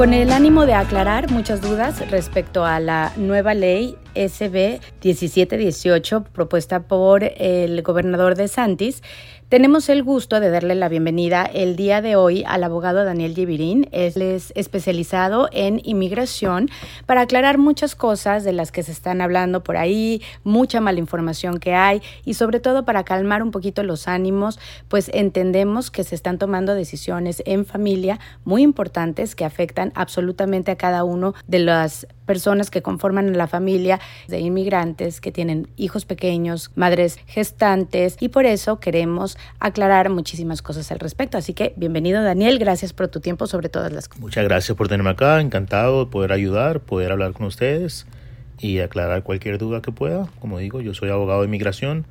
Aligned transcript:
Con 0.00 0.14
el 0.14 0.32
ánimo 0.32 0.64
de 0.64 0.72
aclarar 0.72 1.30
muchas 1.30 1.60
dudas 1.60 2.10
respecto 2.10 2.64
a 2.64 2.80
la 2.80 3.12
nueva 3.18 3.52
ley 3.52 3.98
SB 4.14 4.80
1718 5.04 6.24
propuesta 6.24 6.84
por 6.84 7.22
el 7.22 7.82
gobernador 7.82 8.34
de 8.34 8.48
Santis, 8.48 9.02
tenemos 9.50 9.88
el 9.88 10.04
gusto 10.04 10.38
de 10.38 10.48
darle 10.48 10.76
la 10.76 10.88
bienvenida 10.88 11.44
el 11.44 11.74
día 11.74 12.00
de 12.00 12.14
hoy 12.14 12.44
al 12.46 12.62
abogado 12.62 13.04
Daniel 13.04 13.34
Givirín. 13.34 13.88
Él 13.90 14.22
es 14.22 14.52
especializado 14.54 15.48
en 15.50 15.80
inmigración 15.82 16.70
para 17.04 17.22
aclarar 17.22 17.58
muchas 17.58 17.96
cosas 17.96 18.44
de 18.44 18.52
las 18.52 18.70
que 18.70 18.84
se 18.84 18.92
están 18.92 19.20
hablando 19.20 19.64
por 19.64 19.76
ahí, 19.76 20.22
mucha 20.44 20.80
mala 20.80 21.00
información 21.00 21.58
que 21.58 21.74
hay 21.74 22.00
y 22.24 22.34
sobre 22.34 22.60
todo 22.60 22.84
para 22.84 23.02
calmar 23.02 23.42
un 23.42 23.50
poquito 23.50 23.82
los 23.82 24.06
ánimos, 24.06 24.60
pues 24.86 25.10
entendemos 25.12 25.90
que 25.90 26.04
se 26.04 26.14
están 26.14 26.38
tomando 26.38 26.76
decisiones 26.76 27.42
en 27.44 27.66
familia 27.66 28.20
muy 28.44 28.62
importantes 28.62 29.34
que 29.34 29.44
afectan 29.44 29.90
absolutamente 29.96 30.70
a 30.70 30.76
cada 30.76 31.02
uno 31.02 31.34
de 31.48 31.58
las 31.58 32.06
personas 32.30 32.70
que 32.70 32.80
conforman 32.80 33.36
la 33.36 33.48
familia 33.48 33.98
de 34.28 34.38
inmigrantes 34.38 35.20
que 35.20 35.32
tienen 35.32 35.66
hijos 35.76 36.04
pequeños, 36.04 36.70
madres 36.76 37.18
gestantes 37.26 38.16
y 38.20 38.28
por 38.28 38.46
eso 38.46 38.78
queremos 38.78 39.36
aclarar 39.58 40.10
muchísimas 40.10 40.62
cosas 40.62 40.92
al 40.92 41.00
respecto. 41.00 41.38
Así 41.38 41.54
que 41.54 41.74
bienvenido 41.76 42.22
Daniel, 42.22 42.60
gracias 42.60 42.92
por 42.92 43.08
tu 43.08 43.18
tiempo 43.18 43.48
sobre 43.48 43.68
todas 43.68 43.90
las 43.90 44.06
cosas. 44.06 44.22
Muchas 44.22 44.44
gracias 44.44 44.78
por 44.78 44.86
tenerme 44.86 45.10
acá, 45.10 45.40
encantado 45.40 46.04
de 46.04 46.10
poder 46.12 46.30
ayudar, 46.30 46.78
poder 46.78 47.10
hablar 47.10 47.32
con 47.32 47.46
ustedes 47.46 48.06
y 48.60 48.78
aclarar 48.78 49.24
cualquier 49.24 49.58
duda 49.58 49.82
que 49.82 49.90
pueda. 49.90 50.28
Como 50.38 50.58
digo, 50.58 50.80
yo 50.80 50.94
soy 50.94 51.10
abogado 51.10 51.40
de 51.40 51.48
inmigración, 51.48 52.06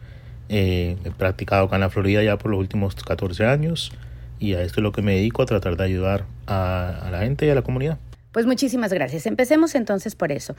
eh, 0.49 0.97
he 1.05 1.11
practicado 1.11 1.67
acá 1.67 1.77
en 1.77 1.81
la 1.83 1.89
Florida 1.89 2.21
ya 2.23 2.37
por 2.37 2.51
los 2.51 2.59
últimos 2.59 2.93
14 2.93 3.45
años 3.45 3.93
y 4.37 4.55
a 4.55 4.63
esto 4.63 4.81
es 4.81 4.83
lo 4.83 4.91
que 4.91 5.01
me 5.01 5.15
dedico, 5.15 5.43
a 5.43 5.45
tratar 5.45 5.77
de 5.77 5.85
ayudar 5.85 6.25
a 6.45 7.07
la 7.09 7.19
gente 7.19 7.45
y 7.45 7.49
a 7.51 7.55
la 7.55 7.61
comunidad. 7.61 7.99
Pues 8.31 8.45
muchísimas 8.45 8.93
gracias. 8.93 9.25
Empecemos 9.25 9.75
entonces 9.75 10.15
por 10.15 10.31
eso. 10.31 10.55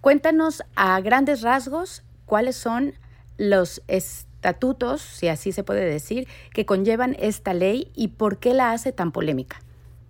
Cuéntanos 0.00 0.62
a 0.76 1.00
grandes 1.00 1.42
rasgos 1.42 2.02
cuáles 2.26 2.56
son 2.56 2.94
los 3.38 3.82
estatutos, 3.88 5.00
si 5.00 5.28
así 5.28 5.52
se 5.52 5.64
puede 5.64 5.84
decir, 5.84 6.28
que 6.52 6.66
conllevan 6.66 7.16
esta 7.18 7.54
ley 7.54 7.90
y 7.94 8.08
por 8.08 8.38
qué 8.38 8.54
la 8.54 8.72
hace 8.72 8.92
tan 8.92 9.12
polémica. 9.12 9.60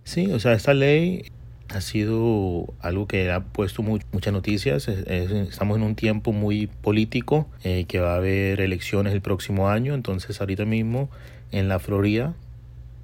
Sí, 0.03 0.31
o 0.31 0.39
sea, 0.39 0.53
esta 0.53 0.73
ley 0.73 1.31
ha 1.69 1.81
sido 1.81 2.73
algo 2.79 3.07
que 3.07 3.31
ha 3.31 3.39
puesto 3.39 3.81
muchas 3.81 4.33
noticias. 4.33 4.87
estamos 4.87 5.77
en 5.77 5.83
un 5.83 5.95
tiempo 5.95 6.31
muy 6.31 6.67
político, 6.67 7.47
eh, 7.63 7.85
que 7.87 7.99
va 7.99 8.13
a 8.13 8.17
haber 8.17 8.61
elecciones 8.61 9.13
el 9.13 9.21
próximo 9.21 9.69
año. 9.69 9.93
Entonces, 9.93 10.39
ahorita 10.39 10.65
mismo 10.65 11.09
en 11.51 11.67
la 11.67 11.79
Florida, 11.79 12.33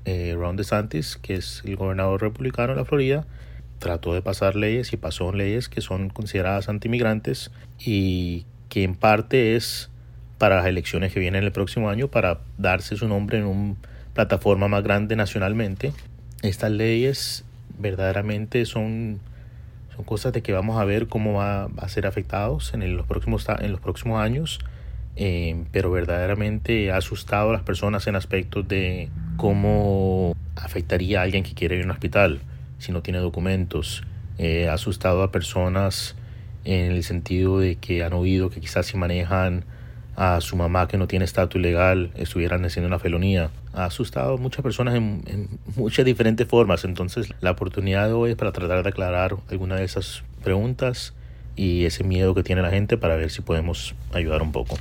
eh, 0.06 0.36
Ron 0.38 0.58
DeSantis, 0.58 1.18
que 1.18 1.36
es 1.36 1.64
el 1.66 1.76
gobernador 1.76 2.22
republicano 2.22 2.74
de 2.74 2.80
la 2.80 2.86
Florida, 2.86 3.26
trató 3.82 4.14
de 4.14 4.22
pasar 4.22 4.56
leyes 4.56 4.94
y 4.94 4.98
pasó 4.98 5.34
leyes 5.34 5.68
que 5.68 5.82
son 5.82 6.10
consideradas 6.10 6.70
antimigrantes 6.70 7.52
y 7.80 8.46
que 8.70 8.84
en 8.84 8.96
parte 8.96 9.56
es 9.56 9.90
para 10.38 10.58
las 10.58 10.68
elecciones 10.68 11.12
que 11.12 11.20
vienen 11.20 11.44
el 11.44 11.52
próximo 11.52 11.90
año 11.90 12.08
para 12.08 12.40
darse 12.58 12.96
su 12.96 13.08
nombre 13.08 13.40
en 13.40 13.46
una 13.46 13.76
plataforma 14.14 14.68
más 14.68 14.84
grande 14.84 15.16
nacionalmente. 15.16 15.94
Estas 16.44 16.72
leyes 16.72 17.44
verdaderamente 17.80 18.66
son, 18.66 19.20
son 19.96 20.06
cosas 20.06 20.32
de 20.32 20.44
que 20.44 20.54
vamos 20.54 20.80
a 20.80 20.86
ver 20.86 21.08
cómo 21.08 21.34
va, 21.34 21.66
a 21.66 21.90
ser 21.90 22.06
afectados 22.06 22.76
en, 22.76 22.96
los, 22.96 23.08
próximos, 23.08 23.48
en 23.60 23.72
los 23.72 23.82
próximos 23.82 24.22
años, 24.22 24.60
eh, 25.16 25.64
pero 25.72 25.90
verdaderamente 25.90 26.92
ha 26.92 26.98
asustado 26.98 27.50
a 27.50 27.54
las 27.54 27.64
personas 27.64 28.06
en 28.06 28.16
aspectos 28.16 28.68
de 28.68 29.10
cómo 29.38 30.36
afectaría 30.56 31.20
a 31.20 31.24
alguien 31.24 31.44
que 31.44 31.56
quiere 31.56 31.78
ir 31.78 31.82
a 31.82 31.86
un 31.86 31.92
hospital 31.92 32.42
si 32.82 32.92
no 32.92 33.02
tiene 33.02 33.20
documentos. 33.20 34.04
Ha 34.40 34.74
asustado 34.74 35.22
a 35.22 35.32
personas 35.32 36.16
en 36.66 36.92
el 36.92 37.04
sentido 37.04 37.60
de 37.60 37.76
que 37.76 38.04
han 38.04 38.14
oído 38.14 38.50
que 38.50 38.60
quizás 38.60 38.88
si 38.88 38.98
manejan 38.98 39.66
a 40.16 40.42
su 40.42 40.56
mamá 40.56 40.88
que 40.88 40.98
no 40.98 41.08
tiene 41.08 41.26
estatus 41.26 41.62
legal 41.62 42.12
estuvieran 42.16 42.66
haciendo 42.66 42.88
una 42.88 43.00
felonía. 43.00 43.50
Ha 43.74 43.86
asustado 43.86 44.34
a 44.34 44.38
muchas 44.38 44.62
personas 44.62 44.96
en, 44.96 45.24
en, 45.28 45.48
muchas 45.76 46.06
diferentes 46.06 46.48
formas. 46.48 46.84
Entonces 46.84 47.34
la 47.40 47.52
oportunidad 47.52 48.08
de 48.08 48.14
hoy 48.14 48.32
es 48.32 48.36
para 48.36 48.52
tratar 48.52 48.84
de 48.84 48.90
aclarar 48.90 49.36
alguna 49.50 49.76
de 49.76 49.86
esas 49.86 50.24
preguntas 50.44 51.14
y 51.56 51.86
ese 51.86 52.04
miedo 52.04 52.34
que 52.34 52.44
tiene 52.44 52.62
la 52.62 52.72
gente 52.72 52.98
para 52.98 53.16
ver 53.16 53.30
si 53.30 53.42
podemos 53.42 53.96
ayudar 54.14 54.42
un 54.42 54.52
poco. 54.52 54.78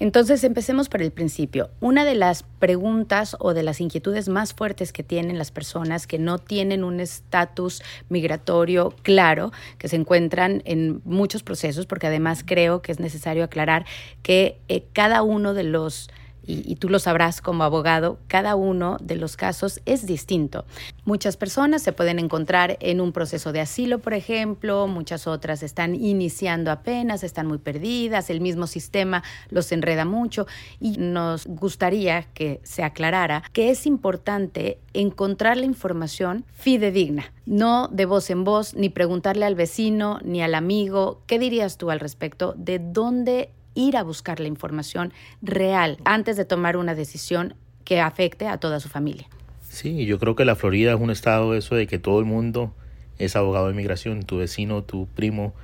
Entonces, 0.00 0.44
empecemos 0.44 0.88
por 0.88 1.02
el 1.02 1.10
principio. 1.10 1.70
Una 1.80 2.04
de 2.04 2.14
las 2.14 2.44
preguntas 2.44 3.36
o 3.40 3.52
de 3.52 3.64
las 3.64 3.80
inquietudes 3.80 4.28
más 4.28 4.54
fuertes 4.54 4.92
que 4.92 5.02
tienen 5.02 5.38
las 5.38 5.50
personas 5.50 6.06
que 6.06 6.18
no 6.18 6.38
tienen 6.38 6.84
un 6.84 7.00
estatus 7.00 7.82
migratorio 8.08 8.94
claro, 9.02 9.50
que 9.76 9.88
se 9.88 9.96
encuentran 9.96 10.62
en 10.64 11.02
muchos 11.04 11.42
procesos, 11.42 11.86
porque 11.86 12.06
además 12.06 12.44
creo 12.46 12.80
que 12.80 12.92
es 12.92 13.00
necesario 13.00 13.42
aclarar 13.42 13.86
que 14.22 14.60
eh, 14.68 14.84
cada 14.92 15.22
uno 15.22 15.52
de 15.52 15.64
los 15.64 16.08
y, 16.48 16.76
tú 16.76 16.88
lo 16.88 16.98
sabrás 16.98 17.42
como 17.42 17.62
abogado, 17.62 18.18
cada 18.26 18.56
uno 18.56 18.96
de 19.02 19.16
los 19.16 19.36
casos 19.36 19.80
es 19.84 20.06
distinto. 20.06 20.64
Muchas 21.04 21.36
personas 21.36 21.82
se 21.82 21.92
pueden 21.92 22.18
encontrar 22.18 22.78
en 22.80 23.02
un 23.02 23.12
proceso 23.12 23.52
de 23.52 23.60
asilo, 23.60 23.98
por 23.98 24.14
ejemplo, 24.14 24.86
muchas 24.86 25.26
otras 25.26 25.62
están 25.62 25.94
iniciando 25.94 26.70
apenas, 26.70 27.22
están 27.22 27.46
muy 27.46 27.58
perdidas, 27.58 28.30
el 28.30 28.40
mismo 28.40 28.66
sistema 28.66 29.22
los 29.50 29.70
enreda 29.72 30.06
mucho 30.06 30.46
y 30.80 30.96
nos 30.96 31.46
gustaría 31.46 32.22
que 32.22 32.60
se 32.62 32.82
aclarara 32.82 33.42
que 33.52 33.70
es 33.70 33.86
importante 33.86 34.78
encontrar 34.94 35.58
la 35.58 35.66
información 35.66 36.44
fidedigna, 36.54 37.32
no 37.44 37.88
de 37.88 38.06
voz 38.06 38.30
en 38.30 38.44
voz, 38.44 38.74
ni 38.74 38.88
preguntarle 38.88 39.44
al 39.44 39.54
vecino, 39.54 40.18
ni 40.24 40.42
al 40.42 40.54
amigo, 40.54 41.22
¿qué 41.26 41.38
dirías 41.38 41.76
tú 41.76 41.90
al 41.90 42.00
respecto 42.00 42.54
de 42.56 42.78
dónde 42.78 43.50
ir 43.78 43.96
a 43.96 44.02
buscar 44.02 44.40
la 44.40 44.48
información 44.48 45.12
real 45.40 45.98
antes 46.04 46.36
de 46.36 46.44
tomar 46.44 46.76
una 46.76 46.94
decisión 46.94 47.54
que 47.84 48.00
afecte 48.00 48.48
a 48.48 48.58
toda 48.58 48.80
su 48.80 48.88
familia. 48.88 49.28
Sí, 49.62 50.04
yo 50.04 50.18
creo 50.18 50.34
que 50.34 50.44
la 50.44 50.56
Florida 50.56 50.92
es 50.92 51.00
un 51.00 51.10
estado 51.10 51.54
eso 51.54 51.76
de 51.76 51.86
que 51.86 51.98
todo 51.98 52.18
el 52.18 52.24
mundo 52.24 52.74
es 53.18 53.36
abogado 53.36 53.66
de 53.66 53.72
inmigración, 53.72 54.24
tu 54.24 54.38
vecino, 54.38 54.82
tu 54.82 55.06
primo, 55.06 55.54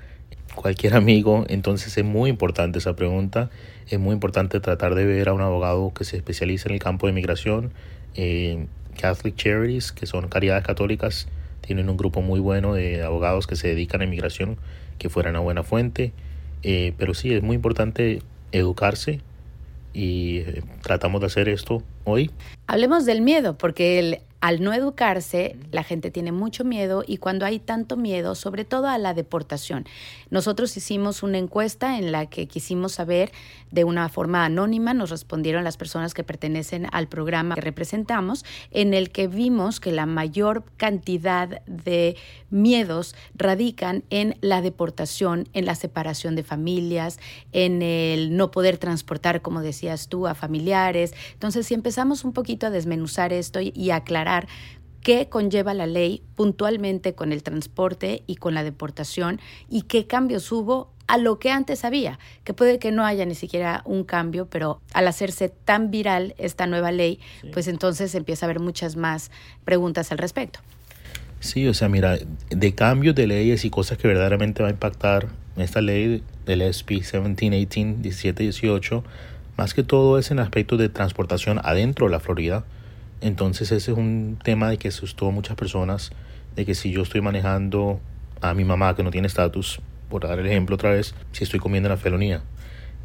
cualquier 0.55 0.95
amigo. 0.95 1.45
Entonces 1.49 1.97
es 1.99 2.05
muy 2.05 2.31
importante 2.31 2.79
esa 2.79 2.95
pregunta. 2.95 3.51
Es 3.89 3.99
muy 3.99 4.15
importante 4.15 4.61
tratar 4.61 4.95
de 4.95 5.05
ver 5.05 5.29
a 5.29 5.33
un 5.33 5.41
abogado 5.41 5.93
que 5.93 6.05
se 6.05 6.17
especialice 6.17 6.69
en 6.69 6.75
el 6.75 6.81
campo 6.81 7.07
de 7.07 7.13
inmigración. 7.13 7.73
Eh, 8.15 8.67
Catholic 9.01 9.35
Charities, 9.35 9.91
que 9.91 10.07
son 10.07 10.29
caridades 10.29 10.65
católicas, 10.65 11.27
tienen 11.63 11.89
un 11.89 11.97
grupo 11.97 12.23
muy 12.23 12.39
bueno 12.39 12.75
de 12.75 13.03
abogados 13.03 13.49
que 13.49 13.57
se 13.57 13.69
dedican 13.69 14.03
a 14.03 14.05
inmigración, 14.05 14.57
que 14.99 15.09
fueran 15.09 15.33
una 15.33 15.41
buena 15.41 15.63
fuente. 15.65 16.13
Eh, 16.65 16.95
pero 16.97 17.15
sí, 17.15 17.33
es 17.33 17.43
muy 17.43 17.57
importante 17.57 18.23
educarse 18.51 19.21
y 19.93 20.39
eh, 20.39 20.63
tratamos 20.83 21.21
de 21.21 21.27
hacer 21.27 21.49
esto 21.49 21.83
hoy. 22.05 22.31
Hablemos 22.67 23.05
del 23.05 23.21
miedo, 23.21 23.59
porque 23.59 23.99
el 23.99 24.21
al 24.45 24.63
no 24.63 24.75
educarse, 24.75 25.57
la 25.73 25.83
gente 25.83 26.11
tiene 26.11 26.31
mucho 26.31 26.65
miedo 26.65 27.03
y 27.07 27.17
cuando 27.17 27.47
hay 27.47 27.59
tanto 27.59 27.97
miedo, 27.97 28.35
sobre 28.35 28.67
todo 28.67 28.89
a 28.89 28.99
la 28.99 29.15
deportación. 29.15 29.87
Nosotros 30.29 30.77
hicimos 30.77 31.23
una 31.23 31.39
encuesta 31.39 31.97
en 31.97 32.13
la 32.13 32.27
que 32.27 32.47
quisimos 32.47 32.93
saber 32.93 33.33
de 33.71 33.85
una 33.85 34.11
forma 34.11 34.45
anónima, 34.45 34.93
nos 34.93 35.09
respondieron 35.09 35.65
las 35.65 35.79
personas 35.79 36.13
que 36.13 36.25
pertenecen 36.25 36.89
al 36.93 37.09
programa 37.09 37.55
que 37.55 37.63
representamos, 37.63 38.45
en 38.71 38.93
el 38.93 39.11
que 39.11 39.29
vimos 39.29 39.81
que 39.81 39.93
la 39.93 40.05
mayor 40.05 40.65
cantidad 40.77 41.63
de 41.65 42.19
miedos 42.51 43.15
radican 43.35 44.05
en 44.11 44.37
la 44.43 44.61
deportación, 44.61 45.49
en 45.55 45.65
la 45.65 45.75
separación 45.75 46.37
de 46.37 46.43
familias, 46.43 47.19
en 47.53 47.81
el 47.81 48.37
no 48.37 48.51
poder 48.51 48.77
transportar, 48.77 49.41
como 49.41 49.63
decías 49.63 50.09
tú, 50.09 50.27
a 50.27 50.35
familiares. 50.35 51.15
Entonces, 51.33 51.67
si 51.67 51.73
empezamos 51.95 52.25
un 52.25 52.33
poquito 52.33 52.67
a 52.67 52.71
desmenuzar 52.71 53.33
esto 53.33 53.61
y 53.63 53.91
aclarar 53.93 54.49
qué 55.01 55.29
conlleva 55.29 55.75
la 55.75 55.87
ley 55.87 56.25
puntualmente 56.35 57.15
con 57.15 57.31
el 57.31 57.45
transporte 57.45 58.25
y 58.27 58.35
con 58.35 58.53
la 58.53 58.65
deportación 58.65 59.41
y 59.71 59.83
qué 59.83 60.09
cambios 60.09 60.51
hubo 60.51 60.91
a 61.07 61.19
lo 61.19 61.39
que 61.39 61.53
antes 61.53 61.85
había, 61.85 62.19
que 62.43 62.53
puede 62.53 62.81
que 62.81 62.91
no 62.91 63.05
haya 63.05 63.25
ni 63.27 63.37
siquiera 63.37 63.83
un 63.85 64.03
cambio, 64.03 64.47
pero 64.51 64.81
al 64.93 65.07
hacerse 65.07 65.51
tan 65.51 65.93
viral 65.93 66.35
esta 66.37 66.67
nueva 66.67 66.91
ley, 66.91 67.21
pues 67.53 67.69
entonces 67.69 68.13
empieza 68.17 68.45
a 68.45 68.47
haber 68.49 68.59
muchas 68.59 68.97
más 68.97 69.31
preguntas 69.65 70.11
al 70.11 70.19
respecto. 70.19 70.59
Sí, 71.39 71.69
o 71.69 71.75
sea, 71.75 71.89
mira, 71.89 72.19
de 72.51 72.75
cambios 72.75 73.15
de 73.15 73.29
leyes 73.29 73.65
y 73.65 73.71
cosas 73.71 73.99
que 73.99 74.09
verdaderamente 74.09 74.65
va 74.65 74.69
a 74.71 74.73
impactar 74.73 75.29
esta 75.57 75.81
ley 75.81 76.25
del 76.45 76.61
SB 76.75 76.91
1718, 76.91 77.87
1718, 78.03 79.05
más 79.57 79.75
que 79.75 79.83
todo 79.83 80.19
es 80.19 80.31
en 80.31 80.39
aspectos 80.39 80.79
de 80.79 80.89
transportación 80.89 81.61
adentro 81.63 82.07
de 82.07 82.13
la 82.13 82.21
Florida, 82.21 82.65
entonces 83.21 83.73
ese 83.73 83.93
es 83.93 83.97
un 83.97 84.39
tema 84.43 84.69
de 84.69 84.79
que 84.79 84.89
asustó 84.89 85.29
a 85.29 85.31
muchas 85.31 85.57
personas, 85.57 86.11
de 86.57 86.67
que 86.67 86.75
si 86.75 86.91
yo 86.91 87.03
estoy 87.03 87.21
manejando 87.21 88.01
a 88.41 88.55
mi 88.55 88.65
mamá 88.65 88.95
que 88.95 89.03
no 89.03 89.11
tiene 89.11 89.27
estatus, 89.27 89.81
por 90.09 90.27
dar 90.27 90.39
el 90.39 90.47
ejemplo 90.47 90.75
otra 90.75 90.91
vez, 90.91 91.15
si 91.33 91.45
estoy 91.45 91.61
comiendo 91.61 91.89
la 91.89 91.97
felonía. 91.97 92.43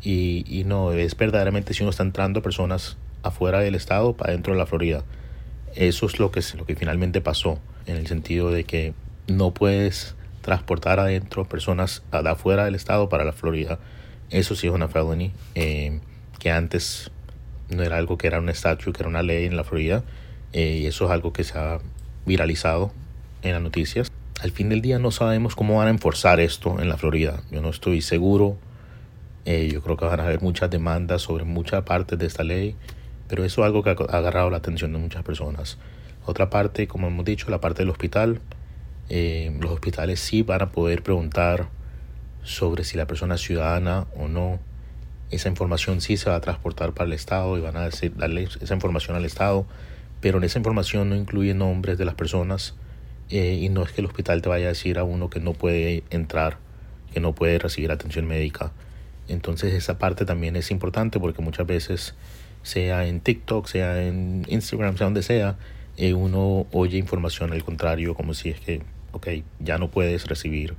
Y, 0.01 0.45
y 0.47 0.63
no, 0.63 0.91
es 0.91 1.15
verdaderamente 1.15 1.73
si 1.73 1.83
uno 1.83 1.89
está 1.89 2.03
entrando 2.03 2.41
personas 2.41 2.97
afuera 3.23 3.59
del 3.59 3.75
estado 3.75 4.13
para 4.13 4.31
dentro 4.33 4.53
de 4.53 4.59
la 4.59 4.65
Florida. 4.65 5.03
Eso 5.75 6.05
es 6.05 6.19
lo 6.19 6.31
que, 6.31 6.41
lo 6.57 6.65
que 6.65 6.75
finalmente 6.75 7.21
pasó, 7.21 7.59
en 7.85 7.95
el 7.95 8.07
sentido 8.07 8.51
de 8.51 8.63
que 8.63 8.93
no 9.27 9.53
puedes 9.53 10.15
transportar 10.41 10.99
adentro 10.99 11.47
personas 11.47 12.03
de 12.11 12.29
afuera 12.29 12.65
del 12.65 12.75
estado 12.75 13.09
para 13.09 13.23
la 13.23 13.33
Florida. 13.33 13.79
Eso 14.29 14.55
sí 14.55 14.67
es 14.67 14.73
una 14.73 14.87
felony, 14.87 15.31
eh, 15.55 15.99
que 16.39 16.51
antes 16.51 17.11
no 17.69 17.83
era 17.83 17.97
algo 17.97 18.17
que 18.17 18.27
era 18.27 18.39
un 18.39 18.49
statute, 18.49 18.93
que 18.93 19.03
era 19.03 19.09
una 19.09 19.21
ley 19.21 19.45
en 19.45 19.55
la 19.55 19.63
Florida, 19.63 20.03
eh, 20.53 20.79
y 20.81 20.87
eso 20.87 21.05
es 21.05 21.11
algo 21.11 21.33
que 21.33 21.43
se 21.43 21.57
ha 21.57 21.79
viralizado 22.25 22.91
en 23.43 23.53
las 23.53 23.61
noticias. 23.61 24.11
Al 24.41 24.51
fin 24.51 24.69
del 24.69 24.81
día 24.81 24.99
no 24.99 25.11
sabemos 25.11 25.55
cómo 25.55 25.77
van 25.77 25.87
a 25.87 25.91
enforzar 25.91 26.39
esto 26.39 26.79
en 26.79 26.89
la 26.89 26.97
Florida. 26.97 27.43
Yo 27.51 27.61
no 27.61 27.69
estoy 27.69 28.01
seguro. 28.01 28.57
Eh, 29.45 29.69
yo 29.71 29.81
creo 29.81 29.97
que 29.97 30.05
van 30.05 30.19
a 30.19 30.23
haber 30.23 30.41
muchas 30.41 30.69
demandas 30.69 31.21
sobre 31.21 31.43
muchas 31.43 31.83
partes 31.83 32.17
de 32.17 32.25
esta 32.25 32.43
ley, 32.43 32.75
pero 33.27 33.43
eso 33.43 33.61
es 33.61 33.65
algo 33.65 33.83
que 33.83 33.89
ha 33.89 34.17
agarrado 34.17 34.49
la 34.49 34.57
atención 34.57 34.93
de 34.93 34.99
muchas 34.99 35.23
personas. 35.23 35.77
Otra 36.25 36.49
parte, 36.49 36.87
como 36.87 37.07
hemos 37.07 37.25
dicho, 37.25 37.49
la 37.49 37.59
parte 37.59 37.81
del 37.81 37.89
hospital. 37.89 38.39
Eh, 39.09 39.51
los 39.59 39.71
hospitales 39.71 40.19
sí 40.19 40.43
van 40.43 40.61
a 40.61 40.71
poder 40.71 41.01
preguntar 41.01 41.67
sobre 42.43 42.83
si 42.83 42.97
la 42.97 43.07
persona 43.07 43.35
es 43.35 43.41
ciudadana 43.41 44.07
o 44.15 44.27
no. 44.27 44.59
Esa 45.31 45.49
información 45.49 46.01
sí 46.01 46.17
se 46.17 46.29
va 46.29 46.35
a 46.35 46.41
transportar 46.41 46.93
para 46.93 47.07
el 47.07 47.13
Estado 47.13 47.57
y 47.57 47.61
van 47.61 47.77
a 47.77 47.85
decir, 47.85 48.15
darle 48.15 48.47
esa 48.61 48.73
información 48.73 49.15
al 49.15 49.25
Estado, 49.25 49.65
pero 50.21 50.39
en 50.39 50.43
esa 50.43 50.57
información 50.57 51.09
no 51.09 51.15
incluye 51.15 51.53
nombres 51.53 51.97
de 51.97 52.05
las 52.05 52.15
personas 52.15 52.75
eh, 53.29 53.59
y 53.61 53.69
no 53.69 53.83
es 53.83 53.91
que 53.91 54.01
el 54.01 54.07
hospital 54.07 54.41
te 54.41 54.49
vaya 54.49 54.65
a 54.65 54.69
decir 54.69 54.97
a 54.97 55.03
uno 55.03 55.29
que 55.29 55.39
no 55.39 55.53
puede 55.53 56.03
entrar, 56.09 56.57
que 57.13 57.19
no 57.19 57.33
puede 57.35 57.59
recibir 57.59 57.91
atención 57.91 58.27
médica. 58.27 58.71
Entonces 59.27 59.73
esa 59.73 59.99
parte 59.99 60.25
también 60.25 60.55
es 60.55 60.71
importante 60.71 61.19
porque 61.19 61.41
muchas 61.41 61.67
veces, 61.67 62.15
sea 62.63 63.05
en 63.05 63.21
TikTok, 63.21 63.67
sea 63.67 64.01
en 64.01 64.45
Instagram, 64.49 64.97
sea 64.97 65.05
donde 65.05 65.21
sea, 65.21 65.57
eh, 65.97 66.13
uno 66.13 66.65
oye 66.71 66.97
información 66.97 67.53
al 67.53 67.63
contrario, 67.63 68.15
como 68.15 68.33
si 68.33 68.49
es 68.49 68.59
que, 68.59 68.81
ok, 69.11 69.27
ya 69.59 69.77
no 69.77 69.91
puedes 69.91 70.27
recibir 70.27 70.75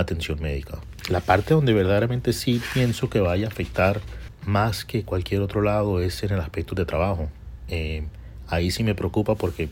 atención 0.00 0.40
médica. 0.40 0.78
La 1.08 1.20
parte 1.20 1.54
donde 1.54 1.72
verdaderamente 1.72 2.32
sí 2.32 2.60
pienso 2.74 3.08
que 3.08 3.20
vaya 3.20 3.46
a 3.46 3.50
afectar 3.50 4.00
más 4.46 4.84
que 4.84 5.04
cualquier 5.04 5.40
otro 5.40 5.62
lado 5.62 6.00
es 6.00 6.22
en 6.22 6.32
el 6.32 6.40
aspecto 6.40 6.74
de 6.74 6.84
trabajo. 6.84 7.28
Eh, 7.68 8.04
ahí 8.48 8.70
sí 8.70 8.82
me 8.82 8.94
preocupa 8.94 9.34
porque 9.34 9.68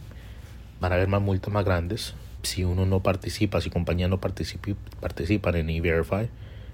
van 0.80 0.92
a 0.92 0.96
haber 0.96 1.08
más 1.08 1.22
multas 1.22 1.52
más 1.52 1.64
grandes 1.64 2.14
si 2.42 2.64
uno 2.64 2.86
no 2.86 3.00
participa, 3.00 3.60
si 3.60 3.70
compañías 3.70 4.08
no 4.08 4.20
participan 4.20 5.56
en 5.56 5.70
E-Verify. 5.70 6.28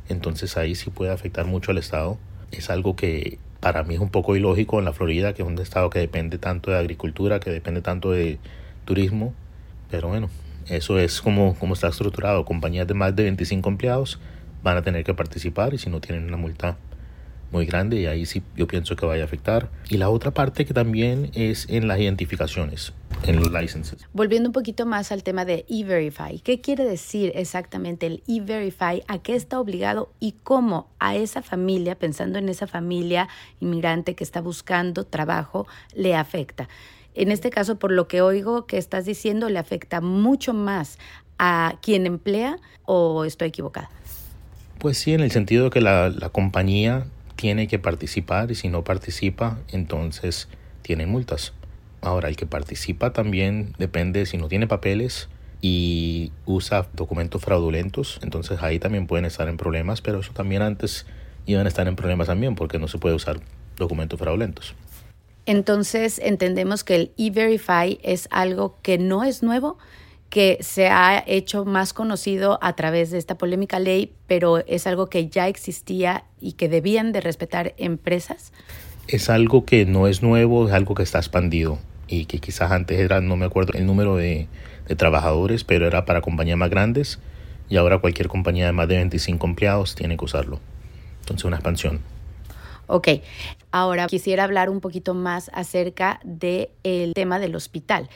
Entonces 0.08 0.56
ahí 0.56 0.74
sí 0.74 0.90
puede 0.90 1.12
afectar 1.12 1.46
mucho 1.46 1.70
al 1.70 1.78
Estado. 1.78 2.18
Es 2.50 2.70
algo 2.70 2.96
que 2.96 3.38
para 3.60 3.82
mí 3.84 3.94
es 3.94 4.00
un 4.00 4.10
poco 4.10 4.36
ilógico 4.36 4.78
en 4.78 4.84
la 4.84 4.92
Florida, 4.92 5.32
que 5.32 5.42
es 5.42 5.48
un 5.48 5.58
estado 5.58 5.88
que 5.88 6.00
depende 6.00 6.36
tanto 6.36 6.70
de 6.70 6.78
agricultura, 6.78 7.40
que 7.40 7.50
depende 7.50 7.80
tanto 7.80 8.10
de 8.10 8.38
turismo. 8.84 9.32
Pero 9.90 10.08
bueno, 10.08 10.28
eso 10.68 10.98
es 10.98 11.20
como, 11.20 11.54
como 11.58 11.74
está 11.74 11.88
estructurado. 11.88 12.44
Compañías 12.44 12.86
de 12.86 12.94
más 12.94 13.14
de 13.14 13.24
25 13.24 13.68
empleados 13.68 14.18
van 14.62 14.76
a 14.76 14.82
tener 14.82 15.04
que 15.04 15.14
participar 15.14 15.74
y 15.74 15.78
si 15.78 15.90
no 15.90 16.00
tienen 16.00 16.24
una 16.24 16.36
multa 16.36 16.76
muy 17.52 17.66
grande 17.66 18.00
y 18.00 18.06
ahí 18.06 18.24
sí 18.26 18.42
yo 18.56 18.66
pienso 18.66 18.96
que 18.96 19.06
vaya 19.06 19.22
a 19.22 19.26
afectar. 19.26 19.70
Y 19.88 19.98
la 19.98 20.08
otra 20.08 20.32
parte 20.32 20.64
que 20.64 20.74
también 20.74 21.30
es 21.34 21.68
en 21.68 21.86
las 21.86 22.00
identificaciones, 22.00 22.92
en 23.24 23.36
los 23.36 23.52
licenses. 23.52 24.06
Volviendo 24.12 24.48
un 24.48 24.52
poquito 24.52 24.86
más 24.86 25.12
al 25.12 25.22
tema 25.22 25.44
de 25.44 25.66
E-Verify, 25.68 26.40
¿qué 26.40 26.60
quiere 26.60 26.84
decir 26.84 27.32
exactamente 27.34 28.06
el 28.06 28.22
E-Verify? 28.26 29.02
¿A 29.06 29.18
qué 29.18 29.36
está 29.36 29.60
obligado 29.60 30.12
y 30.18 30.32
cómo 30.42 30.90
a 30.98 31.14
esa 31.14 31.42
familia, 31.42 31.98
pensando 31.98 32.38
en 32.38 32.48
esa 32.48 32.66
familia 32.66 33.28
inmigrante 33.60 34.14
que 34.14 34.24
está 34.24 34.40
buscando 34.40 35.04
trabajo, 35.04 35.66
le 35.94 36.16
afecta? 36.16 36.68
En 37.14 37.30
este 37.30 37.50
caso, 37.50 37.78
por 37.78 37.92
lo 37.92 38.08
que 38.08 38.22
oigo 38.22 38.66
que 38.66 38.78
estás 38.78 39.04
diciendo, 39.04 39.48
le 39.48 39.58
afecta 39.58 40.00
mucho 40.00 40.54
más 40.54 40.98
a 41.38 41.74
quien 41.82 42.06
emplea 42.06 42.58
o 42.84 43.24
estoy 43.24 43.48
equivocada. 43.48 43.90
Pues 44.78 44.98
sí, 44.98 45.12
en 45.12 45.20
el 45.20 45.30
sentido 45.30 45.64
de 45.64 45.70
que 45.70 45.80
la, 45.80 46.12
compañía 46.32 47.04
tiene 47.36 47.68
que 47.68 47.78
participar 47.78 48.50
y 48.50 48.54
si 48.54 48.68
no 48.68 48.84
participa, 48.84 49.58
entonces 49.68 50.48
tiene 50.82 51.06
multas. 51.06 51.52
Ahora, 52.00 52.28
el 52.28 52.36
que 52.36 52.46
participa 52.46 53.12
también 53.12 53.74
depende 53.78 54.26
si 54.26 54.38
no 54.38 54.48
tiene 54.48 54.66
papeles 54.66 55.28
y 55.60 56.32
usa 56.46 56.88
documentos 56.94 57.42
fraudulentos, 57.42 58.18
entonces 58.22 58.60
ahí 58.62 58.80
también 58.80 59.06
pueden 59.06 59.24
estar 59.24 59.48
en 59.48 59.56
problemas, 59.56 60.00
pero 60.00 60.18
eso 60.18 60.32
también 60.32 60.62
antes 60.62 61.06
iban 61.46 61.66
a 61.66 61.68
estar 61.68 61.86
en 61.86 61.94
problemas 61.94 62.26
también 62.26 62.56
porque 62.56 62.80
no 62.80 62.88
se 62.88 62.98
puede 62.98 63.14
usar 63.14 63.40
documentos 63.76 64.18
fraudulentos. 64.18 64.74
Entonces 65.46 66.20
entendemos 66.22 66.84
que 66.84 66.94
el 66.94 67.12
e-verify 67.16 67.98
es 68.02 68.28
algo 68.30 68.76
que 68.82 68.98
no 68.98 69.24
es 69.24 69.42
nuevo, 69.42 69.78
que 70.30 70.58
se 70.60 70.88
ha 70.88 71.22
hecho 71.26 71.64
más 71.64 71.92
conocido 71.92 72.58
a 72.62 72.74
través 72.74 73.10
de 73.10 73.18
esta 73.18 73.36
polémica 73.36 73.78
ley, 73.78 74.12
pero 74.26 74.58
es 74.66 74.86
algo 74.86 75.08
que 75.08 75.28
ya 75.28 75.48
existía 75.48 76.24
y 76.40 76.52
que 76.52 76.68
debían 76.68 77.12
de 77.12 77.20
respetar 77.20 77.74
empresas? 77.76 78.52
Es 79.08 79.28
algo 79.28 79.66
que 79.66 79.84
no 79.84 80.06
es 80.06 80.22
nuevo, 80.22 80.68
es 80.68 80.72
algo 80.72 80.94
que 80.94 81.02
está 81.02 81.18
expandido 81.18 81.78
y 82.08 82.24
que 82.26 82.38
quizás 82.38 82.70
antes 82.70 82.98
era, 82.98 83.20
no 83.20 83.36
me 83.36 83.44
acuerdo 83.44 83.72
el 83.74 83.84
número 83.84 84.16
de, 84.16 84.48
de 84.86 84.96
trabajadores, 84.96 85.64
pero 85.64 85.86
era 85.86 86.06
para 86.06 86.22
compañías 86.22 86.56
más 86.56 86.70
grandes 86.70 87.18
y 87.68 87.76
ahora 87.76 87.98
cualquier 87.98 88.28
compañía 88.28 88.66
de 88.66 88.72
más 88.72 88.88
de 88.88 88.96
25 88.96 89.46
empleados 89.46 89.94
tiene 89.94 90.16
que 90.16 90.24
usarlo. 90.24 90.60
Entonces 91.20 91.44
una 91.44 91.56
expansión. 91.56 92.00
Ok, 92.94 93.08
ahora 93.70 94.06
quisiera 94.06 94.44
hablar 94.44 94.68
un 94.68 94.82
poquito 94.82 95.14
más 95.14 95.50
acerca 95.54 96.20
del 96.24 97.14
tema 97.14 97.38
del 97.38 97.56
hospital. 97.56 98.10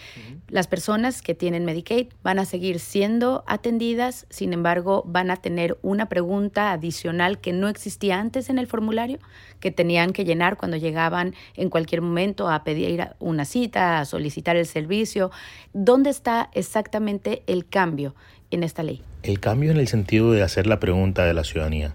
Las 0.49 0.67
personas 0.67 1.23
que 1.23 1.35
tienen 1.35 1.65
Medicaid 1.65 2.09
van 2.23 2.39
a 2.39 2.45
seguir 2.45 2.79
siendo 2.79 3.43
atendidas, 3.47 4.27
sin 4.29 4.53
embargo, 4.53 5.03
van 5.07 5.31
a 5.31 5.37
tener 5.37 5.79
una 5.81 6.11
pregunta 6.11 6.73
adicional 6.73 7.41
que 7.41 7.55
no 7.55 7.69
existía 7.71 8.21
antes 8.21 8.51
en 8.51 8.59
el 8.59 8.67
formulario, 8.67 9.19
que 9.61 9.71
tenían 9.71 10.13
que 10.13 10.27
llenar 10.27 10.59
cuando 10.59 10.77
llegaban 10.77 11.35
en 11.55 11.71
cualquier 11.71 12.03
momento 12.03 12.51
a 12.51 12.63
pedir 12.63 13.03
una 13.19 13.47
cita, 13.47 14.01
a 14.01 14.05
solicitar 14.05 14.57
el 14.57 14.67
servicio. 14.67 15.31
¿Dónde 15.73 16.11
está 16.11 16.51
exactamente 16.53 17.43
el 17.47 17.67
cambio 17.67 18.15
en 18.51 18.63
esta 18.63 18.83
ley? 18.83 19.01
El 19.23 19.41
cambio 19.41 19.71
en 19.71 19.79
el 19.79 19.89
sentido 19.89 20.33
de 20.33 20.43
hacer 20.43 20.67
la 20.67 20.81
pregunta 20.81 21.25
de 21.25 21.33
la 21.33 21.45
ciudadanía. 21.45 21.95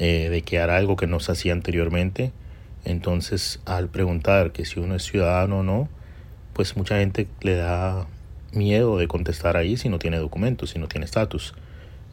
Eh, 0.00 0.28
de 0.30 0.42
que 0.42 0.60
hará 0.60 0.76
algo 0.76 0.94
que 0.94 1.08
no 1.08 1.18
se 1.18 1.32
hacía 1.32 1.52
anteriormente. 1.52 2.30
Entonces, 2.84 3.60
al 3.64 3.88
preguntar 3.88 4.52
que 4.52 4.64
si 4.64 4.78
uno 4.78 4.94
es 4.94 5.02
ciudadano 5.02 5.58
o 5.58 5.62
no, 5.64 5.88
pues 6.52 6.76
mucha 6.76 6.98
gente 6.98 7.26
le 7.40 7.56
da 7.56 8.06
miedo 8.52 8.96
de 8.96 9.08
contestar 9.08 9.56
ahí 9.56 9.76
si 9.76 9.88
no 9.88 9.98
tiene 9.98 10.18
documentos, 10.18 10.70
si 10.70 10.78
no 10.78 10.86
tiene 10.86 11.04
estatus. 11.04 11.52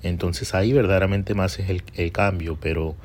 Entonces 0.01 0.55
ahí 0.55 0.73
verdaderamente 0.73 1.35
más 1.35 1.59
es 1.59 1.69
el, 1.69 1.83
el, 1.93 2.11
cambio, 2.11 2.57
pero 2.59 2.95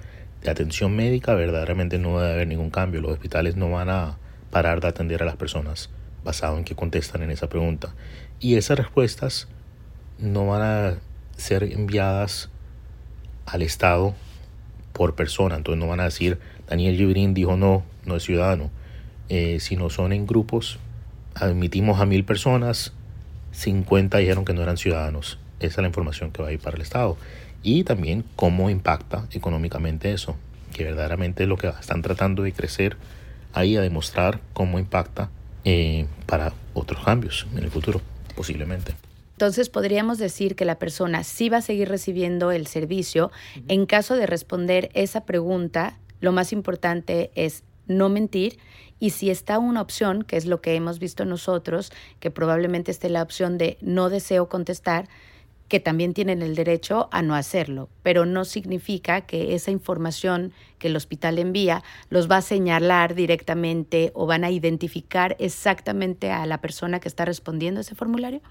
de 0.43 0.51
atención 0.51 0.97
médica 0.97 1.35
verdaderamente 1.35 1.99
no 1.99 2.19
debe 2.19 2.33
haber 2.33 2.49
ningún 2.49 2.71
cambio. 2.71 3.03
Los 3.03 3.13
hospitales 3.13 3.57
no 3.57 3.71
van 3.71 3.91
a 3.91 4.17
parar 4.51 4.81
de 4.81 4.89
atender 4.89 5.23
a 5.23 5.27
las 5.27 5.37
personas 5.37 5.91
basado 6.25 6.57
en 6.57 6.65
que 6.65 6.75
contestan 6.75 7.23
en 7.23 7.31
esa 7.31 7.51
pregunta. 7.51 7.95
Y 8.41 8.55
esas 8.55 8.79
respuestas 8.79 9.47
no 10.19 10.47
van 10.47 10.63
a 10.63 10.95
ser 11.37 11.65
enviadas 11.65 12.49
al 13.45 13.61
Estado 13.61 14.15
por 14.93 15.15
persona. 15.15 15.57
Entonces 15.57 15.81
no 15.81 15.89
van 15.89 16.01
a 16.01 16.05
decir 16.05 16.39
Daniel 16.69 16.97
Gibrin 16.97 17.35
dijo 17.35 17.57
no, 17.57 17.85
no 18.05 18.17
es 18.17 18.23
ciudadano. 18.23 18.71
Eh, 19.29 19.59
si 19.61 19.77
no 19.77 19.91
son 19.91 20.13
en 20.13 20.27
grupos, 20.27 20.79
admitimos 21.35 22.01
a 22.01 22.07
mil 22.07 22.25
personas, 22.25 22.93
50 23.53 24.19
dijeron 24.19 24.45
que 24.45 24.55
no 24.55 24.63
eran 24.63 24.77
ciudadanos. 24.77 25.39
Esa 25.61 25.75
es 25.75 25.79
la 25.79 25.89
información 25.89 26.31
que 26.31 26.43
va 26.43 26.49
a 26.49 26.53
ir 26.53 26.61
para 26.61 26.77
el 26.77 26.83
Estado. 26.83 27.17
Y 27.63 27.85
también 27.85 28.25
cómo 28.37 28.71
impacta 28.71 29.27
económicamente 29.33 30.13
eso, 30.13 30.37
que 30.73 30.85
verdaderamente 30.85 31.43
es 31.43 31.49
lo 31.49 31.59
que 31.59 31.69
están 31.69 32.03
tratando 32.03 32.43
de 32.43 32.53
crecer 32.53 32.97
ahí 33.53 33.77
a 33.77 33.81
demostrar 33.81 34.41
cómo 34.53 34.79
impacta 34.79 35.31
eh, 35.65 36.07
para 36.27 36.53
otros 36.73 37.05
cambios 37.05 37.47
en 37.55 37.65
el 37.65 37.71
futuro, 37.71 38.01
posiblemente. 38.35 38.95
Entonces 39.41 39.71
podríamos 39.71 40.19
decir 40.19 40.55
que 40.55 40.67
la 40.67 40.79
persona 40.79 41.25
sí 41.25 41.49
va 41.49 41.57
a 41.57 41.63
seguir 41.63 41.89
recibiendo 41.89 42.51
el 42.51 42.67
servicio. 42.67 43.33
En 43.69 43.87
caso 43.87 44.15
de 44.15 44.27
responder 44.27 44.91
esa 44.93 45.25
pregunta, 45.25 45.99
lo 46.21 46.31
más 46.31 46.53
importante 46.53 47.31
es 47.35 47.65
no 47.87 48.11
mentir 48.11 48.59
y 48.99 49.11
si 49.11 49.31
está 49.31 49.59
una 49.59 49.81
opción, 49.81 50.25
que 50.25 50.37
es 50.37 50.45
lo 50.45 50.61
que 50.61 50.75
hemos 50.75 50.99
visto 50.99 51.25
nosotros, 51.25 51.91
que 52.19 52.31
probablemente 52.31 52.91
esté 52.91 53.09
la 53.09 53.23
opción 53.23 53.57
de 53.57 53.79
no 53.81 54.11
deseo 54.11 54.51
contestar, 54.51 55.09
que 55.69 55.81
también 55.81 56.13
tienen 56.13 56.43
el 56.43 56.55
derecho 56.55 57.09
a 57.11 57.23
no 57.23 57.35
hacerlo, 57.35 57.89
pero 58.03 58.27
no 58.27 58.45
significa 58.45 59.23
que 59.23 59.55
esa 59.55 59.71
información 59.71 60.53
que 60.79 60.89
el 60.89 60.97
hospital 60.97 61.39
envía 61.39 61.83
los 62.11 62.31
va 62.31 62.37
a 62.37 62.43
señalar 62.43 63.15
directamente 63.15 64.11
o 64.13 64.27
van 64.27 64.45
a 64.45 64.51
identificar 64.51 65.35
exactamente 65.39 66.31
a 66.31 66.45
la 66.45 66.61
persona 66.61 67.01
que 67.01 67.09
está 67.09 67.25
respondiendo 67.25 67.81
ese 67.81 67.95
formulario. 67.95 68.43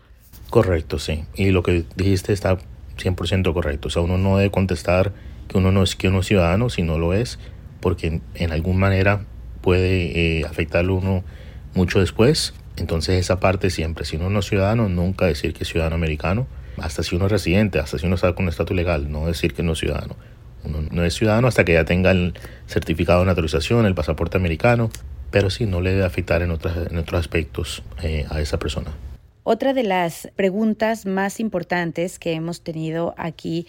Correcto, 0.50 0.98
sí. 0.98 1.26
Y 1.36 1.52
lo 1.52 1.62
que 1.62 1.86
dijiste 1.96 2.34
está 2.34 2.58
100% 2.98 3.54
correcto. 3.54 3.88
O 3.88 3.92
sea, 3.92 4.02
uno 4.02 4.18
no 4.18 4.38
debe 4.38 4.52
contestar 4.52 5.14
que 5.48 5.58
uno 5.58 5.72
no 5.72 5.84
es 5.84 5.96
que 5.96 6.08
uno 6.08 6.20
es 6.20 6.28
ciudadano 6.28 6.70
si 6.70 6.84
no 6.84 6.98
lo 6.98 7.14
es, 7.14 7.40
porque 7.82 8.22
en, 8.36 8.52
alguna 8.52 8.80
manera 8.80 9.26
puede 9.62 10.40
eh, 10.40 10.46
afectarlo 10.46 10.96
uno 10.96 11.24
mucho 11.74 12.00
después. 12.00 12.54
Entonces 12.78 13.20
esa 13.20 13.40
parte 13.40 13.70
siempre, 13.70 14.06
si 14.06 14.16
uno 14.16 14.30
no 14.30 14.40
es 14.40 14.46
ciudadano, 14.46 14.90
nunca 14.90 15.26
decir 15.26 15.54
que 15.54 15.64
es 15.64 15.70
ciudadano 15.70 15.96
americano. 15.96 16.48
hasta 16.78 17.04
si 17.04 17.16
uno 17.16 17.26
es 17.26 17.32
residente, 17.32 17.80
hasta 17.80 17.98
si 17.98 18.06
uno 18.06 18.16
está 18.16 18.34
con 18.34 18.46
un 18.46 18.50
estatus 18.50 18.76
legal, 18.76 19.12
no 19.12 19.28
decir 19.28 19.54
que 19.54 19.64
no 19.64 19.74
es 19.74 19.80
ciudadano. 19.80 20.16
Uno 20.64 20.80
no 20.92 21.04
es 21.04 21.14
ciudadano 21.14 21.48
hasta 21.48 21.66
que 21.66 21.74
ya 21.74 21.86
tenga 21.86 22.12
el 22.12 22.34
certificado 22.68 23.20
de 23.20 23.26
naturalización, 23.26 23.86
el 23.86 23.96
pasaporte 23.96 24.38
americano, 24.38 24.90
pero 25.30 25.50
sí 25.50 25.66
no 25.66 25.82
le 25.82 25.92
debe 25.92 26.06
afectar 26.06 26.42
en, 26.42 26.52
otras, 26.52 26.90
en 26.90 26.98
otros 26.98 27.20
aspectos 27.20 27.84
eh, 28.02 28.26
a 28.30 28.40
esa 28.40 28.60
persona. 28.60 28.92
Otra 29.52 29.74
de 29.74 29.82
las 29.82 30.30
preguntas 30.36 31.08
más 31.08 31.40
importantes 31.40 32.20
que 32.20 32.34
hemos 32.34 32.62
tenido 32.62 33.16
aquí 33.18 33.66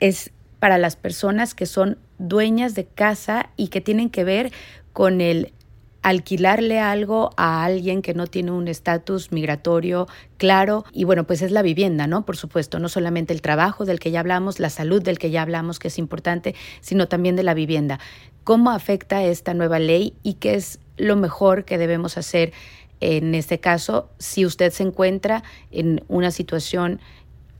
es 0.00 0.30
para 0.58 0.78
las 0.78 0.96
personas 0.96 1.54
que 1.54 1.66
son 1.66 1.98
dueñas 2.16 2.74
de 2.74 2.86
casa 2.86 3.50
y 3.54 3.68
que 3.68 3.82
tienen 3.82 4.08
que 4.08 4.24
ver 4.24 4.50
con 4.94 5.20
el 5.20 5.52
alquilarle 6.00 6.80
algo 6.80 7.28
a 7.36 7.62
alguien 7.62 8.00
que 8.00 8.14
no 8.14 8.26
tiene 8.26 8.52
un 8.52 8.68
estatus 8.68 9.30
migratorio 9.30 10.06
claro 10.38 10.86
y 10.94 11.04
bueno, 11.04 11.26
pues 11.26 11.42
es 11.42 11.52
la 11.52 11.60
vivienda, 11.60 12.06
¿no? 12.06 12.24
Por 12.24 12.38
supuesto, 12.38 12.78
no 12.78 12.88
solamente 12.88 13.34
el 13.34 13.42
trabajo 13.42 13.84
del 13.84 14.00
que 14.00 14.10
ya 14.10 14.20
hablamos, 14.20 14.58
la 14.60 14.70
salud 14.70 15.02
del 15.02 15.18
que 15.18 15.30
ya 15.30 15.42
hablamos, 15.42 15.78
que 15.78 15.88
es 15.88 15.98
importante, 15.98 16.54
sino 16.80 17.06
también 17.06 17.36
de 17.36 17.42
la 17.42 17.52
vivienda. 17.52 18.00
¿Cómo 18.44 18.70
afecta 18.70 19.22
esta 19.22 19.52
nueva 19.52 19.78
ley 19.78 20.14
y 20.22 20.34
qué 20.34 20.54
es 20.54 20.80
lo 20.96 21.16
mejor 21.16 21.66
que 21.66 21.76
debemos 21.76 22.16
hacer 22.16 22.54
en 23.00 23.34
este 23.34 23.60
caso 23.60 24.08
si 24.18 24.44
usted 24.44 24.72
se 24.72 24.82
encuentra 24.82 25.42
en 25.70 26.04
una 26.08 26.30
situación 26.30 27.00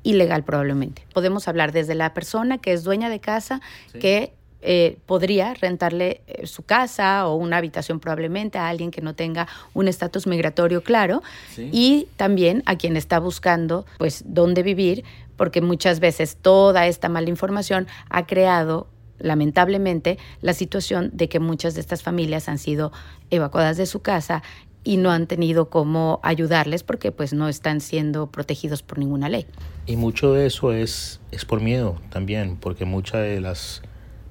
ilegal 0.02 0.44
probablemente? 0.44 1.06
Podemos 1.12 1.48
hablar 1.48 1.72
desde 1.72 1.94
la 1.94 2.14
persona 2.14 2.58
que 2.58 2.72
es 2.72 2.84
dueña 2.84 3.10
de 3.10 3.20
casa, 3.20 3.60
que 4.00 4.32
eh, 4.60 4.98
podría 5.06 5.54
rentarle 5.54 6.20
eh, 6.26 6.48
su 6.48 6.64
casa 6.64 7.28
o 7.28 7.36
una 7.36 7.58
habitación 7.58 8.00
probablemente 8.00 8.58
a 8.58 8.68
alguien 8.68 8.90
que 8.90 9.00
no 9.00 9.14
tenga 9.14 9.46
un 9.72 9.86
estatus 9.86 10.26
migratorio 10.26 10.82
claro 10.82 11.22
y 11.56 12.08
también 12.16 12.64
a 12.66 12.76
quien 12.76 12.96
está 12.96 13.20
buscando 13.20 13.86
pues 13.98 14.24
dónde 14.26 14.64
vivir 14.64 15.04
porque 15.36 15.60
muchas 15.60 16.00
veces 16.00 16.36
toda 16.42 16.88
esta 16.88 17.08
mala 17.08 17.28
información 17.28 17.86
ha 18.10 18.26
creado 18.26 18.88
lamentablemente 19.20 20.18
la 20.42 20.54
situación 20.54 21.10
de 21.12 21.28
que 21.28 21.38
muchas 21.38 21.74
de 21.74 21.80
estas 21.80 22.02
familias 22.02 22.48
han 22.48 22.58
sido 22.58 22.90
evacuadas 23.30 23.76
de 23.76 23.86
su 23.86 24.00
casa 24.00 24.42
y 24.84 24.96
no 24.96 25.10
han 25.10 25.26
tenido 25.26 25.68
cómo 25.68 26.20
ayudarles 26.22 26.82
porque 26.82 27.12
pues 27.12 27.32
no 27.32 27.48
están 27.48 27.80
siendo 27.80 28.28
protegidos 28.28 28.82
por 28.82 28.98
ninguna 28.98 29.28
ley. 29.28 29.46
Y 29.86 29.96
mucho 29.96 30.32
de 30.32 30.46
eso 30.46 30.72
es, 30.72 31.20
es 31.30 31.44
por 31.44 31.60
miedo 31.60 31.96
también, 32.10 32.56
porque 32.56 32.84
muchas 32.84 33.22
de 33.22 33.40
las 33.40 33.82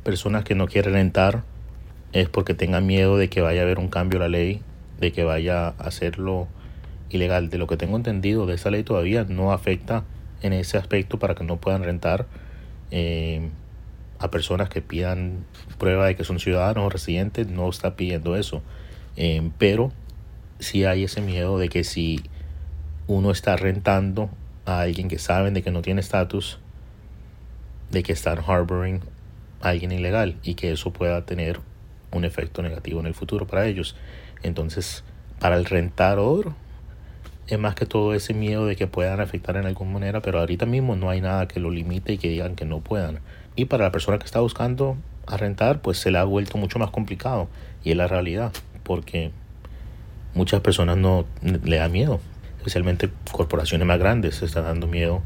personas 0.04 0.44
que 0.44 0.56
no 0.56 0.68
quieren 0.68 0.94
rentar 0.94 1.44
es 2.14 2.30
porque 2.30 2.54
tengan 2.54 2.86
miedo 2.86 3.18
de 3.18 3.30
que 3.30 3.42
vaya 3.42 3.62
a 3.62 3.64
haber 3.64 3.80
un 3.80 3.90
cambio 3.90 4.20
a 4.20 4.24
la 4.24 4.30
ley, 4.30 4.62
de 5.00 5.12
que 5.12 5.24
vaya 5.24 5.68
a 5.68 5.70
hacerlo 5.70 6.48
ilegal. 7.10 7.50
De 7.50 7.58
lo 7.58 7.68
que 7.68 7.78
tengo 7.78 7.98
entendido 7.98 8.46
de 8.46 8.56
esa 8.56 8.72
ley 8.72 8.84
todavía 8.84 9.26
no 9.26 9.52
afecta 9.52 10.04
en 10.42 10.54
ese 10.54 10.78
aspecto 10.78 11.20
para 11.20 11.36
que 11.36 11.44
no 11.44 11.58
puedan 11.58 11.84
rentar 11.84 12.28
eh, 12.92 13.50
a 14.20 14.32
personas 14.32 14.70
que 14.70 14.82
pidan 14.82 15.46
prueba 15.78 16.08
de 16.08 16.16
que 16.16 16.24
son 16.24 16.40
ciudadanos 16.40 16.86
o 16.86 16.90
residentes, 16.90 17.48
no 17.48 17.70
está 17.70 17.96
pidiendo 17.96 18.36
eso. 18.36 18.62
Eh, 19.16 19.50
pero 19.58 19.92
sí 20.60 20.86
hay 20.86 21.04
ese 21.04 21.22
miedo 21.22 21.58
de 21.58 21.70
que 21.70 21.84
si 21.84 22.22
uno 23.08 23.32
está 23.32 23.56
rentando 23.56 24.30
a 24.66 24.82
alguien 24.82 25.08
que 25.08 25.20
saben 25.20 25.54
de 25.54 25.62
que 25.62 25.72
no 25.72 25.82
tiene 25.82 26.02
estatus, 26.02 26.60
de 27.92 28.04
que 28.04 28.14
están 28.14 28.40
harboring 28.46 29.02
alguien 29.62 29.92
ilegal 29.92 30.38
y 30.44 30.56
que 30.56 30.72
eso 30.72 30.92
pueda 30.92 31.26
tener 31.26 31.60
un 32.12 32.26
efecto 32.26 32.62
negativo 32.62 33.00
en 33.00 33.08
el 33.08 33.14
futuro 33.14 33.48
para 33.48 33.66
ellos. 33.66 33.96
Entonces, 34.44 35.04
para 35.40 35.56
el 35.56 35.66
rentador 35.66 36.54
es 37.48 37.58
más 37.58 37.76
que 37.76 37.86
todo 37.86 38.14
ese 38.14 38.34
miedo 38.34 38.66
de 38.66 38.76
que 38.76 38.88
puedan 38.88 39.22
afectar 39.22 39.56
en 39.56 39.66
alguna 39.66 39.92
manera, 39.92 40.22
pero 40.22 40.40
ahorita 40.40 40.66
mismo 40.66 40.96
no 40.96 41.10
hay 41.10 41.22
nada 41.22 41.48
que 41.48 41.62
lo 41.62 41.72
limite 41.72 42.14
y 42.14 42.18
que 42.18 42.30
digan 42.30 42.56
que 42.56 42.66
no 42.66 42.82
puedan. 42.82 43.20
Y 43.56 43.66
para 43.66 43.86
la 43.86 43.92
persona 43.92 44.20
que 44.20 44.26
está 44.26 44.42
buscando 44.42 44.98
a 45.26 45.38
rentar, 45.38 45.82
pues 45.82 45.98
se 45.98 46.12
le 46.12 46.18
ha 46.18 46.24
vuelto 46.26 46.58
mucho 46.58 46.78
más 46.78 46.92
complicado 46.92 47.48
y 47.84 47.92
es 47.92 47.98
la 47.98 48.08
realidad, 48.08 48.52
porque 48.84 49.32
muchas 50.38 50.62
personas 50.62 50.98
no 50.98 51.26
le 51.42 51.78
da 51.78 51.90
miedo, 51.90 52.22
especialmente 52.58 53.10
corporaciones 53.32 53.88
más 53.88 54.00
grandes, 54.00 54.36
se 54.36 54.46
está 54.46 54.62
dando 54.62 54.88
miedo 54.88 55.22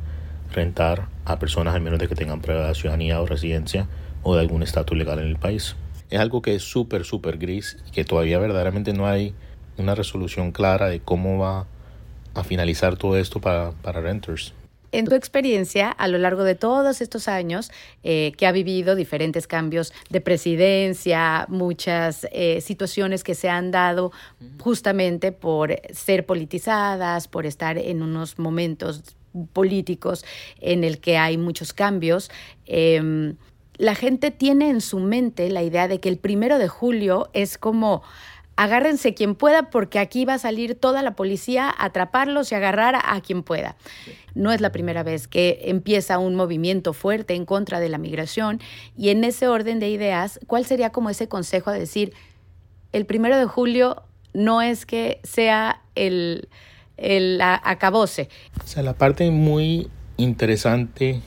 rentar 0.53 1.07
a 1.25 1.37
personas 1.37 1.75
al 1.75 1.81
menos 1.81 1.99
de 1.99 2.07
que 2.07 2.15
tengan 2.15 2.41
prueba 2.41 2.67
de 2.67 2.75
ciudadanía 2.75 3.21
o 3.21 3.25
residencia 3.25 3.87
o 4.23 4.35
de 4.35 4.41
algún 4.41 4.63
estatus 4.63 4.97
legal 4.97 5.19
en 5.19 5.27
el 5.27 5.37
país. 5.37 5.75
Es 6.09 6.19
algo 6.19 6.41
que 6.41 6.55
es 6.55 6.63
súper, 6.63 7.05
súper 7.05 7.37
gris 7.37 7.77
y 7.87 7.91
que 7.91 8.03
todavía 8.03 8.39
verdaderamente 8.39 8.93
no 8.93 9.07
hay 9.07 9.33
una 9.77 9.95
resolución 9.95 10.51
clara 10.51 10.87
de 10.87 10.99
cómo 10.99 11.37
va 11.37 11.67
a 12.33 12.43
finalizar 12.43 12.97
todo 12.97 13.17
esto 13.17 13.39
para, 13.39 13.71
para 13.71 14.01
renters. 14.01 14.53
En 14.91 15.05
tu 15.05 15.15
experiencia, 15.15 15.89
a 15.89 16.07
lo 16.09 16.17
largo 16.17 16.43
de 16.43 16.55
todos 16.55 16.99
estos 16.99 17.29
años 17.29 17.71
eh, 18.03 18.33
que 18.37 18.45
ha 18.45 18.51
vivido 18.51 18.95
diferentes 18.95 19.47
cambios 19.47 19.93
de 20.09 20.19
presidencia, 20.19 21.45
muchas 21.47 22.27
eh, 22.31 22.59
situaciones 22.59 23.23
que 23.23 23.33
se 23.33 23.49
han 23.49 23.71
dado 23.71 24.11
justamente 24.59 25.31
por 25.31 25.79
ser 25.93 26.25
politizadas, 26.25 27.29
por 27.29 27.45
estar 27.45 27.77
en 27.77 28.01
unos 28.01 28.37
momentos 28.37 29.15
políticos 29.53 30.25
en 30.59 30.83
el 30.83 30.99
que 30.99 31.17
hay 31.17 31.37
muchos 31.37 31.71
cambios. 31.71 32.29
Em, 32.65 33.35
la 33.77 33.95
gente 33.95 34.29
tiene 34.29 34.69
en 34.69 34.81
su 34.81 34.99
mente 34.99 35.49
la 35.49 35.63
idea 35.63 35.87
de 35.87 35.99
que 35.99 36.09
el 36.09 36.17
primero 36.17 36.57
de 36.57 36.67
julio 36.67 37.29
es 37.33 37.57
como 37.57 38.03
agárrense 38.61 39.15
quien 39.15 39.33
pueda 39.33 39.71
porque 39.71 39.97
aquí 39.97 40.23
va 40.23 40.35
a 40.35 40.37
salir 40.37 40.75
toda 40.75 41.01
la 41.01 41.15
policía 41.15 41.67
a 41.67 41.85
atraparlos 41.85 42.51
y 42.51 42.55
agarrar 42.55 42.95
a, 42.95 43.19
quien 43.21 43.41
pueda. 43.41 43.75
No 44.35 44.51
es 44.51 44.61
la 44.61 44.71
primera 44.71 45.01
vez 45.01 45.27
que 45.27 45.61
empieza 45.63 46.19
un 46.19 46.35
movimiento 46.35 46.93
fuerte 46.93 47.33
en 47.33 47.45
contra 47.45 47.79
de 47.79 47.89
la 47.89 47.97
migración 47.97 48.61
y 48.95 49.09
en 49.09 49.23
ese 49.23 49.47
orden 49.47 49.79
de 49.79 49.89
ideas, 49.89 50.39
¿cuál 50.45 50.63
sería 50.63 50.91
como 50.91 51.09
ese 51.09 51.27
consejo 51.27 51.71
a 51.71 51.73
decir, 51.73 52.13
el 52.91 53.07
primero 53.07 53.35
de 53.35 53.45
julio 53.45 54.03
no 54.35 54.61
es 54.61 54.85
que 54.85 55.21
sea 55.23 55.81
el, 55.95 56.47
el 56.97 57.41
acabose? 57.41 58.29
O 58.63 58.67
sea, 58.67 58.83
la 58.83 58.93
parte 58.93 59.31
muy 59.31 59.89
interesante 60.17 61.19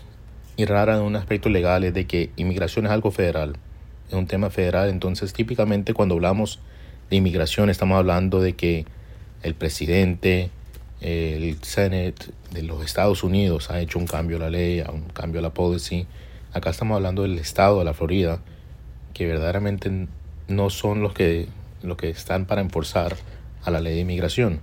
y 0.56 0.66
rara 0.66 0.98
en 0.98 1.02
un 1.02 1.16
aspecto 1.16 1.48
legal 1.48 1.82
es 1.82 1.94
de 1.94 2.06
que 2.06 2.30
inmigración 2.36 2.86
es 2.86 2.92
algo 2.92 3.10
federal, 3.10 3.56
es 4.06 4.14
un 4.14 4.28
tema 4.28 4.50
federal, 4.50 4.88
entonces 4.88 5.32
típicamente 5.32 5.94
cuando 5.94 6.14
hablamos 6.14 6.60
de 7.14 7.18
inmigración 7.18 7.70
estamos 7.70 7.96
hablando 7.96 8.40
de 8.40 8.54
que 8.54 8.86
el 9.44 9.54
presidente, 9.54 10.50
el 11.00 11.62
Senate 11.62 12.14
de 12.50 12.62
los 12.62 12.84
Estados 12.84 13.22
Unidos 13.22 13.70
ha 13.70 13.78
hecho 13.80 14.00
un 14.00 14.06
cambio 14.06 14.36
a 14.38 14.40
la 14.40 14.50
ley, 14.50 14.82
un 14.92 15.04
cambio 15.10 15.38
a 15.38 15.42
la 15.42 15.54
policy. 15.54 16.08
Acá 16.52 16.70
estamos 16.70 16.96
hablando 16.96 17.22
del 17.22 17.38
estado 17.38 17.78
de 17.78 17.84
la 17.84 17.94
Florida, 17.94 18.40
que 19.12 19.26
verdaderamente 19.26 20.08
no 20.48 20.70
son 20.70 21.02
los 21.02 21.14
que, 21.14 21.46
los 21.84 21.96
que 21.96 22.10
están 22.10 22.46
para 22.46 22.62
enforzar 22.62 23.14
a 23.62 23.70
la 23.70 23.80
ley 23.80 23.94
de 23.94 24.00
inmigración. 24.00 24.60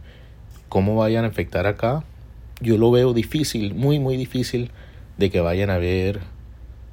¿Cómo 0.67 0.98
vayan 0.98 1.24
a 1.24 1.29
afectar 1.29 1.67
acá? 1.67 2.03
Yo 2.60 2.77
lo 2.77 2.91
veo 2.91 3.13
difícil, 3.13 3.74
muy, 3.75 4.00
muy 4.00 4.17
difícil 4.17 4.72
de 5.17 5.29
que 5.29 5.39
vayan 5.39 5.70
a 5.70 5.75
haber 5.75 6.20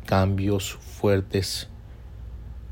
cambios 0.06 0.74
fuertes 0.74 1.68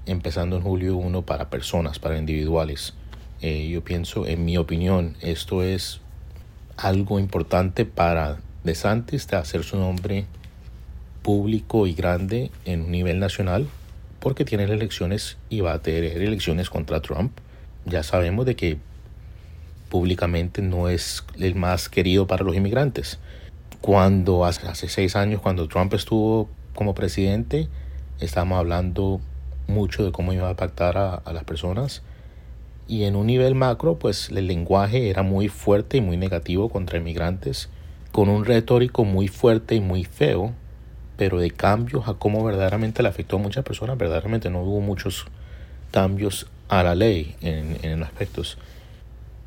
empezando 0.07 0.57
en 0.57 0.63
julio 0.63 0.97
1 0.97 1.23
para 1.23 1.51
personas, 1.51 1.99
para 1.99 2.19
individuales. 2.19 2.95
Eh, 3.43 3.69
yo 3.69 3.85
pienso, 3.85 4.27
en 4.27 4.45
mi 4.45 4.57
opinión, 4.57 5.17
esto 5.21 5.63
es 5.63 6.01
algo 6.77 7.19
importante 7.19 7.85
para 7.85 8.39
DeSantis 8.65 9.27
de 9.29 9.37
hacer 9.37 9.63
su 9.63 9.77
nombre 9.77 10.27
público 11.23 11.87
y 11.87 11.95
grande 11.95 12.51
en 12.65 12.83
un 12.83 12.91
nivel 12.91 13.19
nacional 13.19 13.67
porque 14.21 14.45
tiene 14.45 14.65
elecciones 14.65 15.37
y 15.51 15.61
va 15.61 15.75
a 15.75 15.83
tener 15.83 16.23
elecciones 16.23 16.71
contra 16.71 17.01
Trump. 17.01 17.33
Ya 17.85 18.03
sabemos 18.03 18.47
de 18.47 18.57
que 18.57 18.79
públicamente 19.89 20.63
no 20.63 20.89
es 20.89 21.25
el 21.39 21.55
más 21.55 21.89
querido 21.89 22.27
para 22.27 22.45
los 22.45 22.57
inmigrantes 22.57 23.19
cuando 23.81 24.45
hace, 24.45 24.89
seis 24.89 25.15
años, 25.15 25.41
cuando 25.41 25.69
Trump 25.69 25.95
estuvo 25.95 26.49
como 26.75 26.93
presidente, 26.93 27.69
estábamos 28.19 28.59
hablando 28.59 29.21
mucho 29.67 30.05
de 30.05 30.13
cómo 30.13 30.33
iba 30.33 30.49
a 30.49 30.51
impactar 30.51 30.97
a, 30.99 31.33
las 31.33 31.45
personas. 31.45 32.03
Y 32.89 33.05
en 33.05 33.17
un 33.17 33.27
nivel 33.27 33.55
macro, 33.55 33.99
pues 33.99 34.31
el 34.31 34.47
lenguaje 34.47 35.11
era 35.11 35.23
muy 35.23 35.49
fuerte 35.49 35.97
y 35.97 36.01
muy 36.01 36.17
negativo 36.17 36.69
contra 36.69 36.99
inmigrantes, 36.99 37.69
con 38.13 38.29
un 38.29 38.45
retórico 38.45 39.05
muy 39.05 39.29
fuerte 39.29 39.75
y 39.75 39.81
muy 39.81 40.05
feo, 40.05 40.53
pero 41.17 41.39
de 41.39 41.51
cambios 41.51 42.09
a 42.09 42.15
cómo 42.15 42.45
verdaderamente 42.45 43.03
le 43.03 43.09
afectó 43.09 43.37
a 43.37 43.41
muchas 43.41 43.65
personas, 43.65 43.99
verdaderamente 43.99 44.51
no 44.51 44.63
hubo 44.63 44.81
muchos 44.81 45.27
cambios 45.91 46.47
a 46.69 46.83
la 46.83 46.95
ley 46.95 47.35
en, 47.41 47.79
en 47.83 48.03
aspectos. 48.03 48.59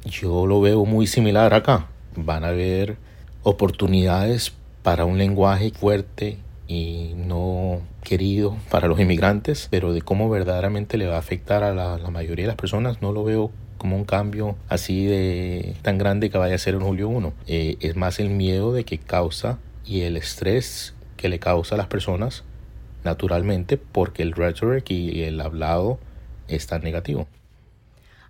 Yo 0.04 0.46
lo 0.48 0.62
veo 0.62 0.86
muy 0.86 1.08
similar 1.08 1.54
acá. 1.54 1.88
Van 2.16 2.44
a 2.44 2.50
haber 2.50 2.98
oportunidades 3.44 4.54
para 4.84 5.06
un 5.06 5.18
lenguaje 5.18 5.72
fuerte 5.72 6.38
y 6.70 7.14
no 7.18 7.82
querido 8.04 8.56
para 8.70 8.88
los 8.88 9.00
inmigrantes, 9.00 9.68
pero 9.72 9.92
de 9.92 10.04
cómo 10.04 10.30
verdaderamente 10.30 10.98
le 10.98 11.08
va 11.08 11.16
a 11.16 11.20
afectar 11.20 11.64
a 11.64 11.74
la, 11.74 11.98
mayoría 12.12 12.46
de 12.46 12.50
las 12.50 12.56
personas, 12.56 13.02
no 13.02 13.12
lo 13.12 13.24
veo 13.24 13.52
como 13.80 13.96
un 13.96 14.06
cambio 14.06 14.56
así 14.70 15.06
de 15.06 15.76
tan 15.82 15.98
grande 15.98 16.30
que 16.30 16.38
vaya 16.38 16.56
a 16.56 16.60
ser 16.60 16.76
en 16.76 16.82
julio 16.82 17.10
1. 17.10 17.34
Eh, 17.48 17.78
es 17.80 17.96
más 17.96 18.20
el 18.20 18.30
miedo 18.30 18.72
de 18.72 18.84
que 18.86 19.00
causa 19.00 19.58
y 19.84 20.02
el 20.02 20.16
estrés 20.16 20.94
que 21.18 21.28
le 21.28 21.40
causa 21.40 21.74
a 21.74 21.78
las 21.78 21.88
personas 21.88 22.44
naturalmente 23.04 23.78
porque 23.78 24.22
el 24.22 24.34
rhetoric 24.34 24.92
y 24.92 25.24
el 25.24 25.42
hablado 25.42 25.98
es 26.48 26.68
tan 26.68 26.84
negativo. 26.84 27.28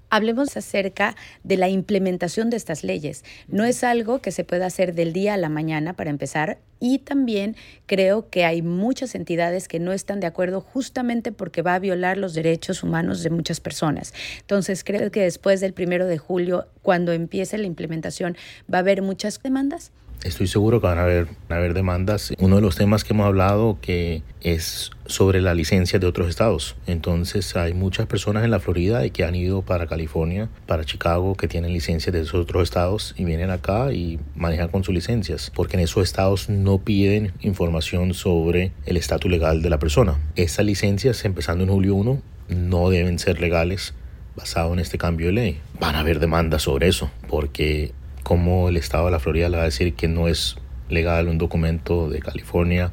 Hablemos 0.10 0.58
acerca 0.58 1.16
de 1.44 1.58
la 1.58 1.70
implementación 1.70 2.50
de 2.50 2.58
estas 2.58 2.84
leyes. 2.84 3.24
No 3.48 3.64
es 3.64 3.84
algo 3.84 4.20
que 4.20 4.32
se 4.32 4.44
pueda 4.44 4.66
hacer 4.66 4.96
del 4.96 5.14
día 5.14 5.36
a 5.36 5.38
la 5.38 5.50
mañana 5.50 5.94
para 5.94 6.10
empezar 6.10 6.58
y 6.80 7.00
también 7.00 7.56
creo 7.86 8.30
que 8.30 8.46
hay 8.46 8.62
muchas 8.62 9.14
entidades 9.14 9.68
que 9.68 9.80
no 9.80 9.92
están 9.92 10.20
de 10.20 10.28
acuerdo 10.28 10.62
justamente 10.62 11.32
porque 11.32 11.62
va 11.62 11.76
a 11.76 11.80
violar 11.80 12.18
los 12.18 12.34
derechos 12.34 12.84
humanos 12.84 13.22
de 13.22 13.30
muchas 13.30 13.60
personas. 13.60 14.14
Entonces 14.40 14.84
creo 14.84 15.12
que 15.12 15.22
después 15.22 15.62
del 15.62 15.74
primero 15.74 16.08
de 16.08 16.18
julio, 16.18 16.68
cuando 16.82 17.12
empiece 17.12 17.58
la 17.58 17.68
implementación, 17.68 18.38
va 18.72 18.80
a 18.80 18.82
haber 18.82 19.02
muchas 19.02 19.42
demandas. 19.44 19.92
Estoy 20.24 20.48
seguro 20.48 20.82
que 20.82 20.88
van 20.88 20.98
a 20.98 21.04
haber, 21.04 21.28
a 21.48 21.56
haber 21.56 21.74
demandas. 21.74 22.34
Uno 22.40 22.58
de 22.58 22.62
los 22.62 22.76
temas 22.76 23.04
que 23.04 23.14
hemos 23.14 23.26
hablado 23.26 23.78
que 23.82 24.22
es 24.42 24.92
sobre 25.06 25.42
la 25.42 25.54
licencia 25.54 25.98
de 25.98 26.08
otros 26.08 26.28
estados. 26.28 26.76
Entonces 26.88 27.56
hay 27.56 27.74
muchas 27.74 28.06
personas 28.06 28.44
en 28.44 28.52
la 28.52 28.60
Florida 28.60 29.06
y 29.06 29.12
que 29.12 29.24
han 29.24 29.36
ido 29.36 29.62
para 29.62 29.88
California, 29.88 30.50
para 30.66 30.84
Chicago, 30.84 31.36
que 31.36 31.48
tienen 31.48 31.72
licencias 31.72 32.14
de 32.14 32.22
esos 32.22 32.36
otros 32.36 32.64
estados 32.64 33.16
y 33.18 33.24
vienen 33.24 33.50
acá 33.50 33.94
y 33.94 34.20
manejan 34.36 34.68
con 34.68 34.84
sus 34.84 34.94
licencias, 34.94 35.52
porque 35.56 35.78
en 35.78 35.84
esos 35.84 36.04
estados 36.04 36.50
no 36.50 36.80
piden 36.80 37.32
información 37.40 38.14
sobre 38.14 38.74
el 38.86 38.98
estatus 38.98 39.32
legal 39.32 39.62
de 39.62 39.70
la 39.70 39.80
persona. 39.80 40.20
Esas 40.36 40.66
licencias, 40.66 41.24
empezando 41.24 41.64
en 41.64 41.70
julio 41.70 41.96
1, 41.96 42.22
no 42.50 42.90
deben 42.90 43.20
ser 43.20 43.40
legales 43.40 43.94
basado 44.36 44.74
en 44.74 44.80
este 44.80 44.98
cambio 44.98 45.28
de 45.28 45.34
ley. 45.34 45.62
Van 45.80 45.96
a 45.96 46.00
haber 46.00 46.20
demandas 46.20 46.64
sobre 46.64 46.88
eso, 46.88 47.10
porque 47.28 47.94
como 48.24 48.70
el 48.70 48.78
estado 48.78 49.06
de 49.06 49.12
la 49.12 49.20
Florida 49.20 49.50
le 49.50 49.58
va 49.58 49.64
a 49.64 49.66
decir 49.66 49.94
que 49.94 50.08
no 50.08 50.28
es 50.28 50.58
legal 50.90 51.28
un 51.28 51.38
documento 51.38 52.10
de 52.10 52.20
California 52.20 52.92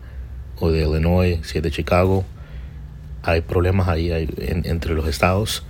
o 0.59 0.71
de 0.71 0.83
Illinois, 0.83 1.39
si 1.43 1.59
es 1.59 1.63
de 1.63 1.71
Chicago. 1.71 2.25
Hay 3.23 3.41
problemas 3.41 3.89
ahí 3.89 4.11
entre 4.65 4.95
los 4.95 5.09
estados 5.09 5.65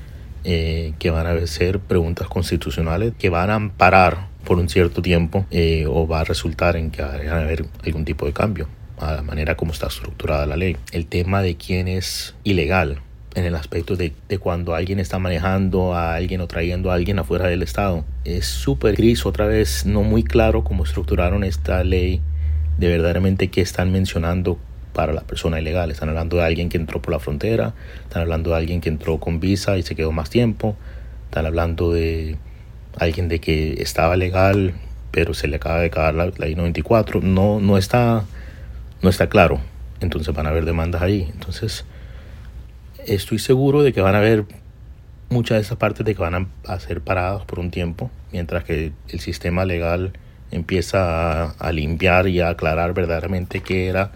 eh, 0.45 0.93
que 0.99 1.11
van 1.11 1.27
a 1.27 1.47
ser 1.47 1.81
preguntas 1.81 2.29
constitucionales 2.29 3.15
que 3.19 3.31
van 3.31 3.51
a 3.51 3.55
amparar 3.55 4.29
por 4.45 4.59
un 4.59 4.69
cierto 4.69 5.03
tiempo 5.03 5.45
eh, 5.51 5.87
o 5.89 6.07
va 6.07 6.21
a 6.21 6.25
resultar 6.25 6.77
en 6.77 6.91
que 6.91 7.03
va 7.03 7.15
a 7.15 7.41
haber 7.41 7.65
algún 7.85 8.05
tipo 8.05 8.27
de 8.27 8.33
cambio 8.33 8.69
a 8.99 9.15
la 9.15 9.23
manera 9.23 9.57
como 9.57 9.73
está 9.73 9.89
estructurada 9.89 10.47
la 10.47 10.57
ley. 10.57 10.77
El 10.93 11.07
tema 11.07 11.43
de 11.43 11.57
quién 11.57 11.89
es 11.89 12.35
ilegal 12.45 13.01
en 13.37 13.45
el 13.45 13.55
aspecto 13.55 13.95
de, 13.95 14.13
de, 14.29 14.39
cuando 14.39 14.75
alguien 14.75 14.99
está 14.99 15.21
manejando 15.21 15.95
a 15.95 16.17
alguien 16.17 16.41
o 16.41 16.49
trayendo 16.49 16.91
a 16.91 16.95
alguien 16.95 17.21
afuera 17.21 17.47
del 17.47 17.63
Estado. 17.63 18.05
Es 18.25 18.47
súper 18.47 18.97
gris, 18.97 19.25
otra 19.27 19.47
vez 19.47 19.87
no 19.87 20.03
muy 20.03 20.25
claro 20.25 20.65
cómo 20.65 20.83
estructuraron 20.83 21.45
esta 21.45 21.85
ley 21.85 22.21
de 22.79 22.89
verdaderamente 22.89 23.49
qué 23.49 23.61
están 23.61 23.93
mencionando 23.93 24.59
para 24.93 25.13
la 25.13 25.21
persona 25.21 25.61
ilegal. 25.61 25.93
Están 25.93 26.09
hablando 26.09 26.39
de 26.39 26.45
alguien 26.45 26.69
que 26.69 26.79
entró 26.79 27.01
por 27.01 27.13
la 27.13 27.21
frontera, 27.21 27.75
están 28.03 28.23
hablando 28.23 28.51
de 28.51 28.57
alguien 28.57 28.81
que 28.81 28.89
entró 28.89 29.21
con 29.21 29.39
visa 29.39 29.79
y 29.79 29.83
se 29.83 29.95
quedó 29.95 30.11
más 30.11 30.31
tiempo, 30.31 30.75
están 31.27 31.47
hablando 31.47 31.93
de 31.93 32.37
alguien 32.99 33.29
de 33.29 33.39
que 33.39 33.83
estaba 33.83 34.17
legal 34.17 34.75
pero 35.17 35.33
se 35.33 35.49
le 35.49 35.57
acaba 35.57 35.81
de 35.81 35.89
caer 35.89 36.15
la, 36.15 36.31
la 36.37 36.47
I-94. 36.47 37.23
No, 37.23 37.59
no, 37.59 37.79
está, 37.79 38.27
no 39.01 39.09
está 39.09 39.31
claro. 39.31 39.61
Entonces 40.01 40.35
van 40.35 40.47
a 40.47 40.51
haber 40.51 40.67
demandas 40.67 41.01
ahí. 41.01 41.27
Entonces 41.33 41.87
estoy 43.07 43.39
seguro 43.39 43.83
de 43.83 43.93
que 43.93 44.01
van 44.01 44.15
a 44.15 44.19
haber 44.19 44.45
muchas 45.29 45.57
de 45.57 45.63
esas 45.63 45.79
partes 45.79 46.05
de 46.05 46.15
que 46.15 46.23
van 46.23 46.49
a, 46.65 46.81
ser 46.81 47.01
paradas 47.01 47.45
por 47.45 47.59
un 47.59 47.71
tiempo, 47.71 48.11
mientras 48.33 48.65
que 48.65 48.93
el 49.09 49.21
sistema 49.21 49.65
legal 49.65 50.13
empieza 50.51 51.51
a, 51.51 51.73
limpiar 51.73 52.29
y 52.29 52.41
a 52.41 52.51
aclarar 52.51 52.95
verdaderamente 52.95 53.61
qué 53.61 53.89
era 53.89 54.13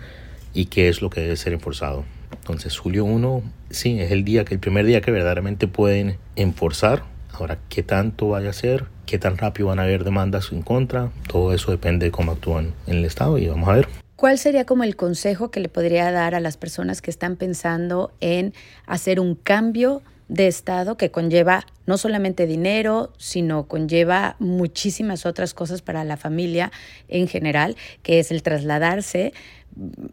y 0.54 0.66
qué 0.66 0.88
es 0.88 1.02
lo 1.02 1.10
que 1.10 1.20
debe 1.20 1.36
ser 1.36 1.52
enforzado. 1.52 2.04
Entonces, 2.32 2.78
julio 2.78 3.04
1, 3.04 3.42
sí, 3.70 4.00
es 4.00 4.12
el 4.12 4.24
día 4.24 4.44
que 4.44 4.54
el 4.54 4.60
primer 4.60 4.86
día 4.86 5.00
que 5.00 5.10
verdaderamente 5.10 5.66
pueden 5.66 6.18
enforzar. 6.36 7.02
Ahora, 7.32 7.58
qué 7.68 7.82
tanto 7.82 8.28
vaya 8.28 8.50
a 8.50 8.52
ser, 8.52 8.86
qué 9.06 9.18
tan 9.18 9.38
rápido 9.38 9.68
van 9.68 9.78
a 9.78 9.84
haber 9.84 10.04
demandas 10.04 10.52
en 10.52 10.62
contra, 10.62 11.10
todo 11.26 11.54
eso 11.54 11.70
depende 11.70 12.06
de 12.06 12.12
cómo 12.12 12.32
actúan 12.32 12.74
en 12.86 12.98
el 12.98 13.04
Estado 13.04 13.38
y 13.38 13.48
vamos 13.48 13.68
a 13.68 13.72
ver. 13.72 13.88
¿Cuál 14.20 14.36
sería 14.36 14.66
como 14.66 14.84
el 14.84 14.96
consejo 14.96 15.50
que 15.50 15.60
le 15.60 15.70
podría 15.70 16.12
dar 16.12 16.34
a 16.34 16.40
las 16.40 16.58
personas 16.58 17.00
que 17.00 17.10
están 17.10 17.36
pensando 17.36 18.12
en 18.20 18.52
hacer 18.84 19.18
un 19.18 19.34
cambio 19.34 20.02
de 20.28 20.46
estado 20.46 20.98
que 20.98 21.10
conlleva 21.10 21.64
no 21.86 21.96
solamente 21.96 22.44
dinero, 22.44 23.14
sino 23.16 23.66
conlleva 23.66 24.36
muchísimas 24.38 25.24
otras 25.24 25.54
cosas 25.54 25.80
para 25.80 26.04
la 26.04 26.18
familia 26.18 26.70
en 27.08 27.28
general, 27.28 27.76
que 28.02 28.18
es 28.18 28.30
el 28.30 28.42
trasladarse, 28.42 29.32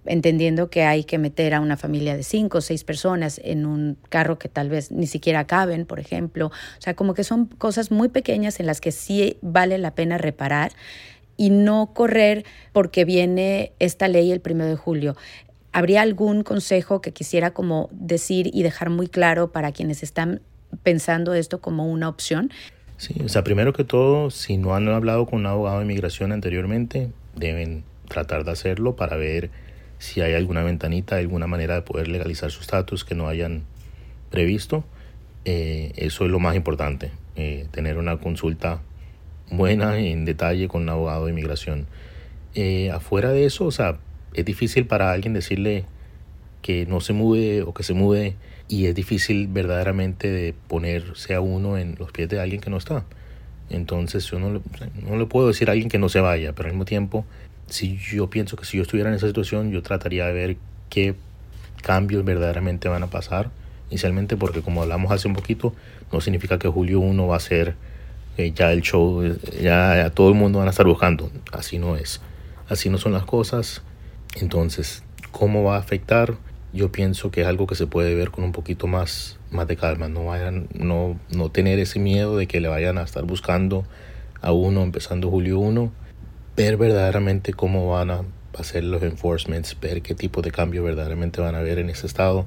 entendiendo 0.05 0.69
que 0.69 0.83
hay 0.83 1.03
que 1.03 1.17
meter 1.17 1.53
a 1.53 1.59
una 1.59 1.75
familia 1.75 2.15
de 2.15 2.23
cinco 2.23 2.59
o 2.59 2.61
seis 2.61 2.85
personas 2.85 3.41
en 3.43 3.65
un 3.65 3.97
carro 4.07 4.39
que 4.39 4.47
tal 4.47 4.69
vez 4.69 4.89
ni 4.89 5.07
siquiera 5.07 5.47
caben, 5.47 5.85
por 5.85 5.99
ejemplo. 5.99 6.47
O 6.47 6.81
sea, 6.81 6.93
como 6.93 7.13
que 7.13 7.25
son 7.25 7.47
cosas 7.47 7.91
muy 7.91 8.07
pequeñas 8.07 8.61
en 8.61 8.67
las 8.67 8.79
que 8.79 8.93
sí 8.93 9.37
vale 9.41 9.77
la 9.77 9.95
pena 9.95 10.17
reparar 10.17 10.71
y 11.37 11.51
no 11.51 11.91
correr 11.93 12.43
porque 12.73 13.05
viene 13.05 13.71
esta 13.79 14.07
ley 14.07 14.31
el 14.31 14.41
primero 14.41 14.69
de 14.69 14.75
julio. 14.75 15.15
¿Habría 15.71 16.01
algún 16.01 16.43
consejo 16.43 17.01
que 17.01 17.13
quisiera 17.13 17.51
como 17.51 17.89
decir 17.91 18.49
y 18.51 18.63
dejar 18.63 18.89
muy 18.89 19.07
claro 19.07 19.51
para 19.51 19.71
quienes 19.71 20.01
están 20.01 20.41
pensando 20.83 21.33
esto 21.33 21.61
como 21.61 21.85
una 21.85 22.09
opción? 22.09 22.51
Sí, 22.97 23.15
o 23.23 23.29
sea, 23.29 23.43
primero 23.43 23.73
que 23.73 23.83
todo, 23.83 24.31
si 24.31 24.57
no 24.57 24.73
han 24.73 24.87
hablado 24.87 25.27
con 25.27 25.39
un 25.39 25.45
abogado 25.45 25.77
de 25.77 25.85
inmigración 25.85 26.31
anteriormente, 26.31 27.11
deben 27.35 27.83
tratar 28.07 28.43
de 28.43 28.51
hacerlo 28.51 28.95
para 28.95 29.17
ver 29.17 29.51
si 29.99 30.21
hay 30.21 30.33
alguna 30.33 30.63
ventanita, 30.63 31.17
alguna 31.17 31.47
manera 31.47 31.75
de 31.75 31.81
poder 31.83 32.07
legalizar 32.07 32.49
su 32.49 32.61
estatus 32.61 33.03
que 33.03 33.13
no 33.13 33.27
hayan 33.27 33.63
previsto. 34.31 34.83
Eh, 35.45 35.93
eso 35.95 36.25
es 36.25 36.31
lo 36.31 36.39
más 36.39 36.55
importante, 36.55 37.11
eh, 37.35 37.67
tener 37.71 37.97
una 37.97 38.17
consulta 38.17 38.81
buena 39.49 39.97
en 39.97 40.25
detalle 40.25 40.67
con 40.67 40.83
un 40.83 40.89
abogado 40.89 41.25
de 41.25 41.31
inmigración. 41.31 41.87
Eh, 42.55 42.91
afuera 42.91 43.31
de 43.31 43.45
eso, 43.45 43.65
o 43.65 43.71
sea, 43.71 43.97
es 44.33 44.45
difícil 44.45 44.85
para 44.85 45.11
alguien 45.11 45.33
decirle 45.33 45.85
que 46.61 46.85
no 46.85 47.01
se 47.01 47.13
mude 47.13 47.61
o 47.61 47.73
que 47.73 47.83
se 47.83 47.93
mude 47.93 48.35
y 48.67 48.87
es 48.87 48.95
difícil 48.95 49.47
verdaderamente 49.47 50.29
de 50.29 50.53
ponerse 50.67 51.33
a 51.33 51.41
uno 51.41 51.77
en 51.77 51.95
los 51.97 52.11
pies 52.11 52.29
de 52.29 52.39
alguien 52.39 52.61
que 52.61 52.69
no 52.69 52.77
está. 52.77 53.05
Entonces 53.69 54.25
yo 54.25 54.39
no, 54.39 54.61
no 55.03 55.17
le 55.17 55.25
puedo 55.25 55.47
decir 55.47 55.69
a 55.69 55.73
alguien 55.73 55.89
que 55.89 55.99
no 55.99 56.09
se 56.09 56.19
vaya, 56.19 56.53
pero 56.53 56.67
al 56.67 56.73
mismo 56.73 56.85
tiempo, 56.85 57.25
si 57.67 57.97
yo 57.97 58.29
pienso 58.29 58.55
que 58.57 58.65
si 58.65 58.77
yo 58.77 58.83
estuviera 58.83 59.09
en 59.09 59.15
esa 59.15 59.27
situación, 59.27 59.71
yo 59.71 59.81
trataría 59.83 60.25
de 60.25 60.33
ver 60.33 60.57
qué 60.89 61.15
cambios 61.83 62.25
verdaderamente 62.25 62.89
van 62.89 63.03
a 63.03 63.07
pasar 63.07 63.49
inicialmente, 63.89 64.35
porque 64.35 64.61
como 64.61 64.81
hablamos 64.81 65.11
hace 65.11 65.27
un 65.27 65.33
poquito, 65.33 65.73
no 66.11 66.21
significa 66.21 66.59
que 66.59 66.67
julio 66.67 66.99
1 66.99 67.27
va 67.27 67.37
a 67.37 67.39
ser 67.39 67.75
ya 68.37 68.71
el 68.71 68.81
show, 68.81 69.23
ya, 69.61 70.11
todo 70.13 70.29
el 70.29 70.35
mundo 70.35 70.59
van 70.59 70.67
a 70.67 70.71
estar 70.71 70.85
buscando. 70.85 71.31
Así 71.51 71.79
no 71.79 71.95
es. 71.95 72.21
Así 72.69 72.89
no 72.89 72.97
son 72.97 73.13
las 73.13 73.25
cosas. 73.25 73.81
Entonces, 74.39 75.03
¿cómo 75.31 75.63
va 75.63 75.75
a 75.75 75.79
afectar? 75.79 76.35
Yo 76.73 76.91
pienso 76.91 77.31
que 77.31 77.41
es 77.41 77.47
algo 77.47 77.65
que 77.65 77.75
se 77.75 77.87
puede 77.87 78.13
ver 78.13 78.29
con 78.29 78.43
un 78.43 78.51
poquito 78.51 78.87
más, 78.87 79.39
más 79.51 79.67
de 79.67 79.75
calma. 79.75 80.07
No, 80.07 80.25
vayan, 80.25 80.67
no, 80.73 81.19
no 81.29 81.49
tener 81.49 81.79
ese 81.79 81.99
miedo 81.99 82.37
de 82.37 82.47
que 82.47 82.59
le 82.59 82.67
vayan 82.67 82.97
a 82.97 83.03
estar 83.03 83.23
buscando 83.23 83.85
a 84.41 84.51
uno 84.51 84.83
empezando 84.83 85.29
julio 85.29 85.59
1. 85.59 85.91
Ver 86.55 86.77
verdaderamente 86.77 87.53
cómo 87.53 87.89
van 87.89 88.11
a 88.11 88.21
hacer 88.57 88.83
los 88.83 89.01
enforcements, 89.03 89.79
ver 89.79 90.01
qué 90.01 90.15
tipo 90.15 90.41
de 90.41 90.51
cambio 90.51 90.83
verdaderamente 90.83 91.41
van 91.41 91.55
a 91.55 91.61
ver 91.61 91.79
en 91.79 91.89
ese 91.89 92.05
estado. 92.05 92.45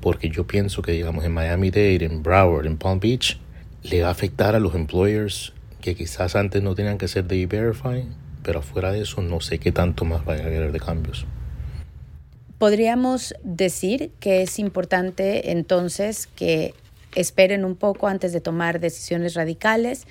Porque 0.00 0.30
yo 0.30 0.46
pienso 0.46 0.80
que, 0.80 0.92
digamos, 0.92 1.24
en 1.24 1.32
Miami-Dade, 1.32 2.04
en 2.04 2.22
Broward, 2.22 2.66
en 2.66 2.78
Palm 2.78 3.00
Beach, 3.00 3.38
le 3.82 4.02
va 4.02 4.08
a 4.08 4.10
afectar 4.12 4.54
a 4.54 4.60
los 4.60 4.74
employers 4.74 5.52
que 5.80 5.94
quizás 5.94 6.36
antes 6.36 6.62
no 6.62 6.74
tenían 6.74 6.98
que 6.98 7.06
hacer 7.06 7.24
de 7.24 7.46
verify, 7.46 8.06
pero 8.42 8.60
afuera 8.60 8.92
de 8.92 9.02
eso 9.02 9.22
no 9.22 9.40
sé 9.40 9.58
qué 9.58 9.72
tanto 9.72 10.04
más 10.04 10.26
va 10.28 10.34
a 10.34 10.38
haber 10.38 10.72
de 10.72 10.80
cambios. 10.80 11.26
Podríamos 12.58 13.34
decir 13.44 14.10
que 14.18 14.42
es 14.42 14.58
importante 14.58 15.52
entonces 15.52 16.26
que 16.26 16.74
esperen 17.14 17.64
un 17.64 17.76
poco 17.76 18.08
antes 18.08 18.32
de 18.32 18.40
tomar 18.40 18.80
decisiones 18.80 19.34
radicales 19.34 20.06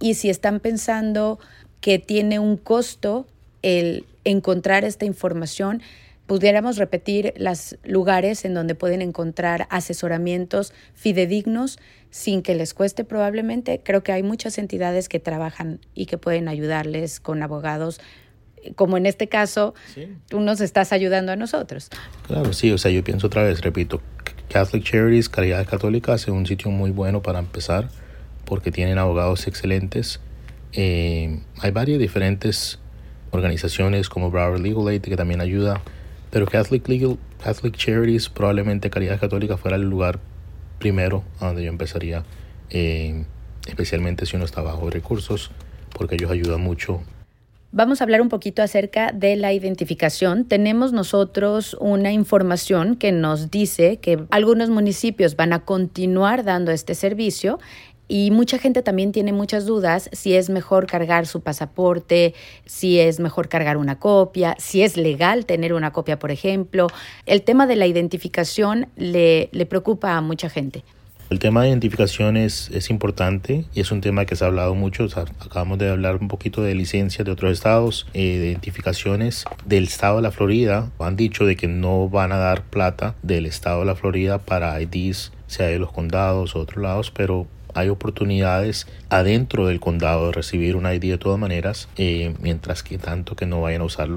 y 0.00 0.14
si 0.14 0.30
están 0.30 0.60
pensando 0.60 1.38
que 1.80 1.98
tiene 1.98 2.38
un 2.38 2.56
costo 2.56 3.26
el 3.62 4.06
encontrar 4.24 4.84
esta 4.84 5.04
información, 5.04 5.82
pudiéramos 6.26 6.76
repetir 6.78 7.34
los 7.36 7.76
lugares 7.84 8.44
en 8.44 8.54
donde 8.54 8.74
pueden 8.74 9.02
encontrar 9.02 9.66
asesoramientos 9.70 10.72
fidedignos 10.94 11.78
sin 12.12 12.42
que 12.42 12.54
les 12.54 12.74
cueste 12.74 13.04
probablemente. 13.04 13.80
Creo 13.82 14.04
que 14.04 14.12
hay 14.12 14.22
muchas 14.22 14.58
entidades 14.58 15.08
que 15.08 15.18
trabajan 15.18 15.80
y 15.94 16.06
que 16.06 16.18
pueden 16.18 16.46
ayudarles 16.46 17.18
con 17.18 17.42
abogados 17.42 18.00
como 18.76 18.96
en 18.96 19.06
este 19.06 19.28
caso, 19.28 19.74
tú 20.28 20.38
nos 20.38 20.60
estás 20.60 20.92
ayudando 20.92 21.32
a 21.32 21.36
nosotros. 21.36 21.88
Claro, 22.28 22.52
sí, 22.52 22.70
o 22.70 22.78
sea, 22.78 22.92
yo 22.92 23.02
pienso 23.02 23.26
otra 23.26 23.42
vez, 23.42 23.60
repito, 23.60 24.00
Catholic 24.48 24.84
Charities, 24.84 25.28
Caridad 25.28 25.66
Católica, 25.66 26.14
es 26.14 26.28
un 26.28 26.46
sitio 26.46 26.70
muy 26.70 26.92
bueno 26.92 27.22
para 27.22 27.40
empezar 27.40 27.88
porque 28.44 28.70
tienen 28.70 28.98
abogados 28.98 29.48
excelentes. 29.48 30.20
Eh, 30.74 31.40
hay 31.58 31.70
varias 31.72 31.98
diferentes 31.98 32.78
organizaciones 33.30 34.08
como 34.08 34.30
Broward 34.30 34.60
Legal 34.60 34.86
Aid 34.86 35.02
que 35.02 35.16
también 35.16 35.40
ayuda, 35.40 35.82
pero 36.30 36.46
Catholic 36.46 36.86
Legal, 36.88 37.18
Catholic 37.42 37.76
Charities, 37.76 38.28
probablemente 38.28 38.90
Caridad 38.90 39.18
Católica 39.18 39.56
fuera 39.56 39.76
el 39.76 39.88
lugar 39.88 40.20
primero 40.82 41.22
a 41.38 41.46
donde 41.46 41.62
yo 41.62 41.68
empezaría, 41.70 42.24
eh, 42.70 43.24
especialmente 43.68 44.26
si 44.26 44.34
uno 44.34 44.44
está 44.44 44.62
bajo 44.62 44.90
recursos, 44.90 45.52
porque 45.96 46.16
ellos 46.16 46.32
ayudan 46.32 46.60
mucho 46.60 47.02
Vamos 47.74 48.02
a 48.02 48.04
hablar 48.04 48.20
un 48.20 48.28
poquito 48.28 48.62
acerca 48.62 49.12
de 49.12 49.34
la 49.34 49.54
identificación. 49.54 50.44
Tenemos 50.44 50.92
nosotros 50.92 51.74
una 51.80 52.12
información 52.12 52.96
que 52.96 53.12
nos 53.12 53.50
dice 53.50 53.96
que 53.96 54.26
algunos 54.28 54.68
municipios 54.68 55.36
van 55.36 55.54
a 55.54 55.60
continuar 55.60 56.44
dando 56.44 56.70
este 56.70 56.94
servicio 56.94 57.60
y 58.12 58.30
mucha 58.30 58.58
gente 58.58 58.82
también 58.82 59.10
tiene 59.10 59.32
muchas 59.32 59.64
dudas 59.64 60.10
si 60.12 60.34
es 60.34 60.50
mejor 60.50 60.86
cargar 60.86 61.26
su 61.26 61.40
pasaporte, 61.40 62.34
si 62.66 63.00
es 63.00 63.20
mejor 63.20 63.48
cargar 63.48 63.78
una 63.78 63.98
copia, 63.98 64.54
si 64.58 64.82
es 64.82 64.98
legal 64.98 65.46
tener 65.46 65.72
una 65.72 65.94
copia, 65.94 66.18
por 66.18 66.30
ejemplo. 66.30 66.88
El 67.24 67.40
tema 67.40 67.66
de 67.66 67.74
la 67.74 67.86
identificación 67.86 68.88
le, 68.96 69.48
le 69.52 69.64
preocupa 69.64 70.14
a 70.14 70.20
mucha 70.20 70.50
gente. 70.50 70.84
El 71.30 71.38
tema 71.38 71.62
de 71.62 71.70
identificación 71.70 72.36
es, 72.36 72.68
es, 72.74 72.90
importante 72.90 73.64
y 73.72 73.80
es 73.80 73.90
un 73.90 74.02
tema 74.02 74.26
que 74.26 74.36
se 74.36 74.44
ha 74.44 74.48
hablado 74.48 74.74
mucho. 74.74 75.06
acabamos 75.40 75.78
de 75.78 75.88
hablar 75.88 76.16
un 76.16 76.28
poquito 76.28 76.62
de 76.62 76.74
licencias 76.74 77.24
de 77.24 77.32
otros 77.32 77.50
estados, 77.50 78.06
eh, 78.12 78.38
de 78.38 78.48
identificaciones 78.48 79.46
del 79.64 79.84
estado 79.84 80.16
de 80.16 80.22
la 80.22 80.32
Florida. 80.32 80.90
Han 80.98 81.16
dicho 81.16 81.46
de 81.46 81.56
que 81.56 81.66
no 81.66 82.10
van 82.10 82.32
a 82.32 82.36
dar 82.36 82.64
plata 82.64 83.14
del 83.22 83.46
estado 83.46 83.80
de 83.80 83.86
la 83.86 83.94
Florida 83.94 84.36
para 84.36 84.78
IDs, 84.82 85.32
sea 85.46 85.68
de 85.68 85.78
los 85.78 85.90
condados 85.90 86.54
o 86.54 86.60
otros 86.60 86.82
lados, 86.82 87.10
pero 87.10 87.46
hay 87.74 87.88
oportunidades 87.88 88.86
adentro 89.08 89.66
del 89.66 89.80
condado 89.80 90.26
de 90.26 90.32
recibir 90.32 90.76
un 90.76 90.86
ID 90.86 91.10
de 91.10 91.18
todas 91.18 91.38
maneras, 91.38 91.88
eh, 91.96 92.34
mientras 92.40 92.82
que 92.82 92.98
tanto 92.98 93.36
que 93.36 93.46
no 93.46 93.60
vayan 93.60 93.82
a 93.82 93.84
usar 93.84 94.08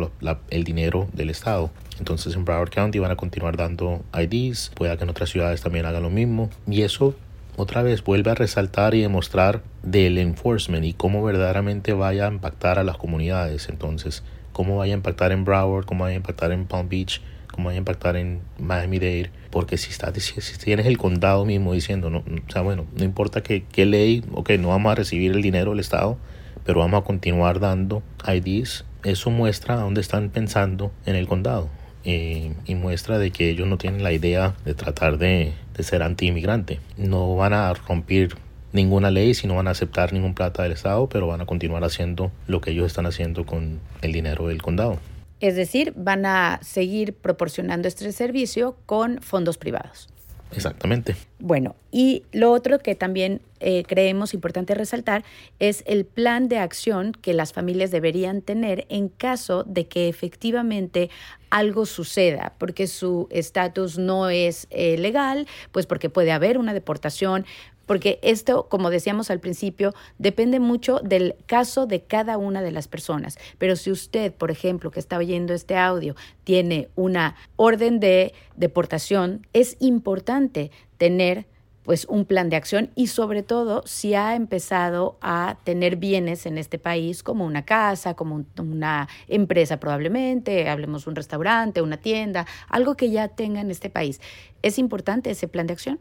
el 0.49 0.63
dinero 0.63 1.07
del 1.13 1.29
estado. 1.29 1.71
Entonces 1.99 2.35
en 2.35 2.45
Broward 2.45 2.69
County 2.69 2.99
van 2.99 3.11
a 3.11 3.15
continuar 3.15 3.57
dando 3.57 4.03
IDs, 4.13 4.71
pueda 4.75 4.97
que 4.97 5.03
en 5.03 5.09
otras 5.09 5.29
ciudades 5.29 5.61
también 5.61 5.85
hagan 5.85 6.03
lo 6.03 6.09
mismo. 6.09 6.49
Y 6.67 6.81
eso 6.81 7.15
otra 7.57 7.83
vez 7.83 8.03
vuelve 8.03 8.31
a 8.31 8.35
resaltar 8.35 8.95
y 8.95 9.01
demostrar 9.01 9.61
del 9.81 10.17
enforcement 10.17 10.83
y 10.83 10.93
cómo 10.93 11.23
verdaderamente 11.23 11.93
vaya 11.93 12.27
a 12.27 12.31
impactar 12.31 12.79
a 12.79 12.83
las 12.83 12.97
comunidades. 12.97 13.69
Entonces, 13.69 14.23
cómo 14.51 14.77
vaya 14.77 14.93
a 14.93 14.97
impactar 14.97 15.31
en 15.31 15.45
Broward, 15.45 15.85
cómo 15.85 16.03
vaya 16.03 16.15
a 16.15 16.17
impactar 16.17 16.51
en 16.51 16.65
Palm 16.65 16.89
Beach, 16.89 17.21
cómo 17.55 17.67
vaya 17.67 17.77
a 17.77 17.79
impactar 17.79 18.17
en 18.17 18.41
Miami-Dade. 18.59 19.31
Porque 19.49 19.77
si, 19.77 19.89
estás, 19.89 20.13
si 20.21 20.57
tienes 20.57 20.85
el 20.85 20.97
condado 20.97 21.45
mismo 21.45 21.73
diciendo, 21.73 22.09
no, 22.09 22.19
o 22.19 22.51
sea, 22.51 22.61
bueno, 22.61 22.85
no 22.95 23.03
importa 23.03 23.41
qué, 23.41 23.63
qué 23.71 23.85
ley, 23.85 24.23
ok, 24.33 24.51
no 24.59 24.67
vamos 24.69 24.91
a 24.91 24.95
recibir 24.95 25.31
el 25.31 25.41
dinero 25.41 25.71
del 25.71 25.79
Estado, 25.79 26.17
pero 26.65 26.79
vamos 26.79 27.01
a 27.01 27.05
continuar 27.05 27.59
dando 27.59 28.03
IDs, 28.27 28.83
eso 29.03 29.29
muestra 29.29 29.75
a 29.75 29.77
dónde 29.77 30.01
están 30.01 30.29
pensando 30.29 30.91
en 31.05 31.15
el 31.15 31.27
condado. 31.27 31.69
Eh, 32.07 32.53
y 32.65 32.75
muestra 32.75 33.17
de 33.17 33.31
que 33.31 33.49
ellos 33.49 33.67
no 33.67 33.79
tienen 33.79 34.03
la 34.03 34.11
idea 34.11 34.53
de 34.63 34.75
tratar 34.75 35.17
de, 35.17 35.53
de 35.75 35.83
ser 35.83 36.03
anti-inmigrante. 36.03 36.79
No 36.97 37.35
van 37.35 37.53
a 37.53 37.73
romper 37.73 38.35
ninguna 38.73 39.09
ley, 39.09 39.33
si 39.33 39.47
no 39.47 39.55
van 39.55 39.67
a 39.67 39.71
aceptar 39.71 40.13
ningún 40.13 40.35
plata 40.35 40.61
del 40.61 40.73
Estado, 40.73 41.07
pero 41.09 41.25
van 41.25 41.41
a 41.41 41.45
continuar 41.47 41.83
haciendo 41.83 42.31
lo 42.45 42.61
que 42.61 42.71
ellos 42.71 42.85
están 42.85 43.07
haciendo 43.07 43.45
con 43.45 43.79
el 44.01 44.11
dinero 44.11 44.49
del 44.49 44.61
condado. 44.61 44.99
Es 45.39 45.55
decir, 45.55 45.93
van 45.95 46.25
a 46.25 46.59
seguir 46.61 47.13
proporcionando 47.13 47.87
este 47.87 48.11
servicio 48.11 48.77
con 48.85 49.21
fondos 49.21 49.57
privados. 49.57 50.09
Exactamente. 50.51 51.15
Bueno, 51.39 51.75
y 51.91 52.23
lo 52.31 52.51
otro 52.51 52.79
que 52.79 52.95
también 52.95 53.41
eh, 53.59 53.83
creemos 53.87 54.33
importante 54.33 54.73
resaltar 54.73 55.23
es 55.59 55.83
el 55.85 56.05
plan 56.05 56.47
de 56.47 56.59
acción 56.59 57.11
que 57.13 57.33
las 57.33 57.51
familias 57.51 57.91
deberían 57.91 58.41
tener 58.41 58.85
en 58.89 59.09
caso 59.09 59.63
de 59.63 59.87
que 59.87 60.07
efectivamente 60.07 61.09
algo 61.49 61.85
suceda, 61.85 62.53
porque 62.57 62.87
su 62.87 63.27
estatus 63.31 63.97
no 63.97 64.29
es 64.29 64.67
eh, 64.69 64.97
legal, 64.97 65.47
pues 65.71 65.85
porque 65.85 66.09
puede 66.09 66.31
haber 66.31 66.57
una 66.57 66.73
deportación, 66.73 67.45
porque 67.85 68.19
esto, 68.21 68.67
como 68.69 68.89
decíamos 68.89 69.29
al 69.29 69.39
principio, 69.39 69.93
depende 70.17 70.59
mucho 70.59 70.99
del 71.03 71.35
caso 71.45 71.85
de 71.85 72.01
cada 72.01 72.37
una 72.37 72.61
de 72.61 72.71
las 72.71 72.87
personas. 72.87 73.37
Pero 73.57 73.75
si 73.75 73.91
usted, 73.91 74.33
por 74.33 74.51
ejemplo, 74.51 74.91
que 74.91 74.99
está 74.99 75.17
oyendo 75.17 75.53
este 75.53 75.77
audio, 75.77 76.15
tiene 76.43 76.89
una 76.95 77.35
orden 77.55 77.99
de 77.99 78.33
deportación, 78.55 79.47
es 79.53 79.77
importante 79.79 80.71
tener 80.97 81.45
pues 81.85 82.05
un 82.05 82.25
plan 82.25 82.49
de 82.49 82.55
acción 82.55 82.89
y 82.95 83.07
sobre 83.07 83.43
todo 83.43 83.83
si 83.85 84.15
ha 84.15 84.35
empezado 84.35 85.17
a 85.21 85.57
tener 85.63 85.97
bienes 85.97 86.47
en 86.47 86.57
este 86.57 86.79
país 86.79 87.21
como 87.21 87.45
una 87.45 87.63
casa, 87.63 88.15
como 88.15 88.43
una 88.57 89.07
empresa 89.27 89.79
probablemente, 89.79 90.67
hablemos 90.67 91.05
un 91.05 91.15
restaurante, 91.15 91.83
una 91.83 91.97
tienda, 91.97 92.47
algo 92.69 92.95
que 92.95 93.11
ya 93.11 93.27
tenga 93.27 93.61
en 93.61 93.69
este 93.69 93.91
país. 93.91 94.19
¿Es 94.63 94.79
importante 94.79 95.29
ese 95.29 95.47
plan 95.47 95.67
de 95.67 95.73
acción? 95.73 95.99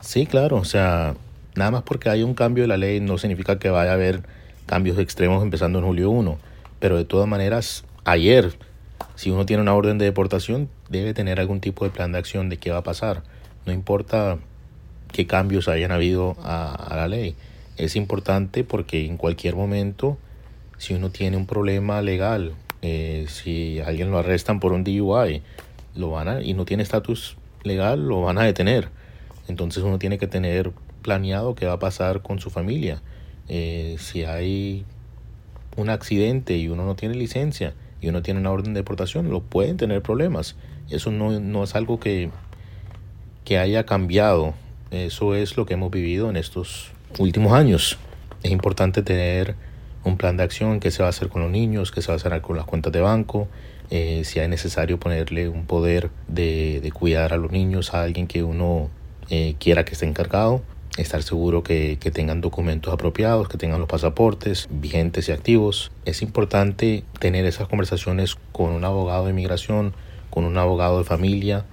Sí, 0.00 0.26
claro, 0.26 0.56
o 0.56 0.64
sea, 0.64 1.14
nada 1.54 1.70
más 1.70 1.82
porque 1.82 2.10
hay 2.10 2.22
un 2.22 2.34
cambio 2.34 2.64
de 2.64 2.68
la 2.68 2.76
ley 2.76 3.00
no 3.00 3.18
significa 3.18 3.58
que 3.58 3.70
vaya 3.70 3.90
a 3.90 3.94
haber 3.94 4.22
cambios 4.66 4.98
extremos 4.98 5.42
empezando 5.42 5.78
en 5.78 5.84
julio 5.86 6.10
1, 6.10 6.38
pero 6.78 6.96
de 6.96 7.04
todas 7.04 7.28
maneras, 7.28 7.84
ayer, 8.04 8.54
si 9.14 9.30
uno 9.30 9.46
tiene 9.46 9.62
una 9.62 9.74
orden 9.74 9.98
de 9.98 10.04
deportación, 10.04 10.68
debe 10.88 11.14
tener 11.14 11.40
algún 11.40 11.60
tipo 11.60 11.84
de 11.84 11.90
plan 11.90 12.12
de 12.12 12.18
acción 12.18 12.48
de 12.48 12.58
qué 12.58 12.70
va 12.70 12.78
a 12.78 12.82
pasar. 12.82 13.22
No 13.64 13.72
importa 13.72 14.38
qué 15.12 15.26
cambios 15.26 15.68
hayan 15.68 15.92
habido 15.92 16.36
a, 16.42 16.94
la 16.94 17.08
ley. 17.08 17.34
Es 17.76 17.96
importante 17.96 18.64
porque 18.64 19.06
en 19.06 19.16
cualquier 19.16 19.56
momento, 19.56 20.18
si 20.78 20.94
uno 20.94 21.10
tiene 21.10 21.36
un 21.36 21.46
problema 21.46 22.02
legal, 22.02 22.52
eh, 22.82 23.26
si 23.28 23.80
alguien 23.80 24.10
lo 24.10 24.18
arrestan 24.18 24.60
por 24.60 24.72
un 24.72 24.84
DUI, 24.84 25.42
lo 25.94 26.10
van 26.10 26.28
a, 26.28 26.42
y 26.42 26.54
no 26.54 26.64
tiene 26.64 26.82
estatus 26.82 27.36
legal, 27.64 28.06
lo 28.06 28.22
van 28.22 28.38
a 28.38 28.44
detener. 28.44 28.88
Entonces 29.48 29.82
uno 29.82 29.98
tiene 29.98 30.18
que 30.18 30.26
tener 30.26 30.72
planeado 31.02 31.54
qué 31.54 31.66
va 31.66 31.74
a 31.74 31.78
pasar 31.78 32.22
con 32.22 32.40
su 32.40 32.50
familia. 32.50 33.02
Eh, 33.48 33.96
si 33.98 34.24
hay 34.24 34.84
un 35.76 35.90
accidente 35.90 36.56
y 36.56 36.68
uno 36.68 36.84
no 36.84 36.96
tiene 36.96 37.14
licencia 37.14 37.74
y 38.00 38.08
uno 38.08 38.22
tiene 38.22 38.40
una 38.40 38.50
orden 38.50 38.74
de 38.74 38.80
deportación, 38.80 39.30
lo 39.30 39.40
pueden 39.40 39.76
tener 39.76 40.02
problemas. 40.02 40.56
Eso 40.90 41.10
no, 41.10 41.38
no 41.40 41.64
es 41.64 41.74
algo 41.74 42.00
que, 42.00 42.30
que 43.44 43.58
haya 43.58 43.84
cambiado. 43.86 44.54
Eso 44.90 45.34
es 45.34 45.56
lo 45.56 45.66
que 45.66 45.74
hemos 45.74 45.90
vivido 45.90 46.30
en 46.30 46.36
estos 46.36 46.90
últimos 47.18 47.52
años. 47.52 47.98
Es 48.42 48.50
importante 48.50 49.02
tener 49.02 49.54
un 50.04 50.16
plan 50.16 50.36
de 50.36 50.44
acción, 50.44 50.78
qué 50.78 50.90
se 50.90 51.02
va 51.02 51.08
a 51.08 51.10
hacer 51.10 51.28
con 51.28 51.42
los 51.42 51.50
niños, 51.50 51.90
qué 51.90 52.00
se 52.00 52.08
va 52.08 52.14
a 52.14 52.16
hacer 52.16 52.40
con 52.40 52.56
las 52.56 52.64
cuentas 52.64 52.92
de 52.92 53.00
banco, 53.00 53.48
eh, 53.90 54.22
si 54.24 54.38
es 54.38 54.48
necesario 54.48 54.98
ponerle 54.98 55.48
un 55.48 55.66
poder 55.66 56.10
de, 56.28 56.80
de, 56.80 56.92
cuidar 56.92 57.32
a 57.32 57.36
los 57.36 57.50
niños 57.50 57.94
a 57.94 58.02
alguien 58.02 58.26
que 58.26 58.42
uno 58.42 58.90
eh, 59.30 59.56
quiera 59.58 59.84
que 59.84 59.92
esté 59.92 60.06
encargado, 60.06 60.62
estar 60.96 61.22
seguro 61.22 61.62
que, 61.62 61.98
que, 62.00 62.10
tengan 62.10 62.40
documentos 62.40 62.92
apropiados, 62.92 63.48
que 63.48 63.58
tengan 63.58 63.80
los 63.80 63.88
pasaportes 63.88 64.68
vigentes 64.70 65.28
y 65.28 65.32
activos. 65.32 65.92
Es 66.04 66.22
importante 66.22 67.04
tener 67.18 67.44
esas 67.44 67.68
conversaciones 67.68 68.36
con 68.52 68.70
un 68.70 68.84
abogado 68.84 69.24
de 69.24 69.30
inmigración, 69.30 69.94
con 70.30 70.44
un 70.44 70.56
abogado 70.58 70.98
de 70.98 71.04
familia, 71.04 71.64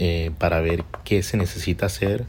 eh, 0.00 0.30
para 0.38 0.60
ver 0.60 0.84
qué 1.02 1.24
se 1.24 1.36
necesita 1.36 1.86
hacer 1.86 2.24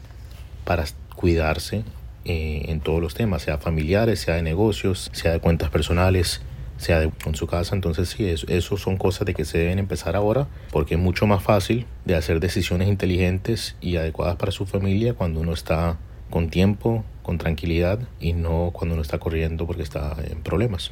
para 0.65 0.85
cuidarse 1.15 1.83
eh, 2.25 2.63
en 2.65 2.79
todos 2.79 2.99
los 2.99 3.13
temas, 3.13 3.43
sea 3.43 3.59
familiares, 3.59 4.21
sea 4.21 4.33
de 4.33 4.41
negocios, 4.41 5.11
sea 5.13 5.33
de 5.33 5.39
cuentas 5.39 5.69
personales, 5.69 6.41
sea 6.79 6.99
de, 6.99 7.11
con 7.23 7.35
su 7.35 7.45
casa. 7.45 7.75
Entonces 7.75 8.09
sí, 8.09 8.25
eso, 8.25 8.47
eso 8.47 8.77
son 8.77 8.97
cosas 8.97 9.25
de 9.25 9.33
que 9.33 9.45
se 9.45 9.59
deben 9.59 9.77
empezar 9.77 10.15
ahora 10.15 10.47
porque 10.71 10.95
es 10.95 10.99
mucho 10.99 11.27
más 11.27 11.43
fácil 11.43 11.85
de 12.05 12.15
hacer 12.15 12.39
decisiones 12.39 12.87
inteligentes 12.87 13.75
y 13.81 13.97
adecuadas 13.97 14.37
para 14.37 14.51
su 14.51 14.65
familia 14.65 15.13
cuando 15.13 15.41
uno 15.41 15.53
está 15.53 15.97
con 16.29 16.49
tiempo, 16.49 17.03
con 17.21 17.37
tranquilidad 17.37 17.99
y 18.19 18.33
no 18.33 18.71
cuando 18.73 18.93
uno 18.95 19.01
está 19.01 19.19
corriendo 19.19 19.67
porque 19.67 19.83
está 19.83 20.15
en 20.29 20.41
problemas. 20.41 20.91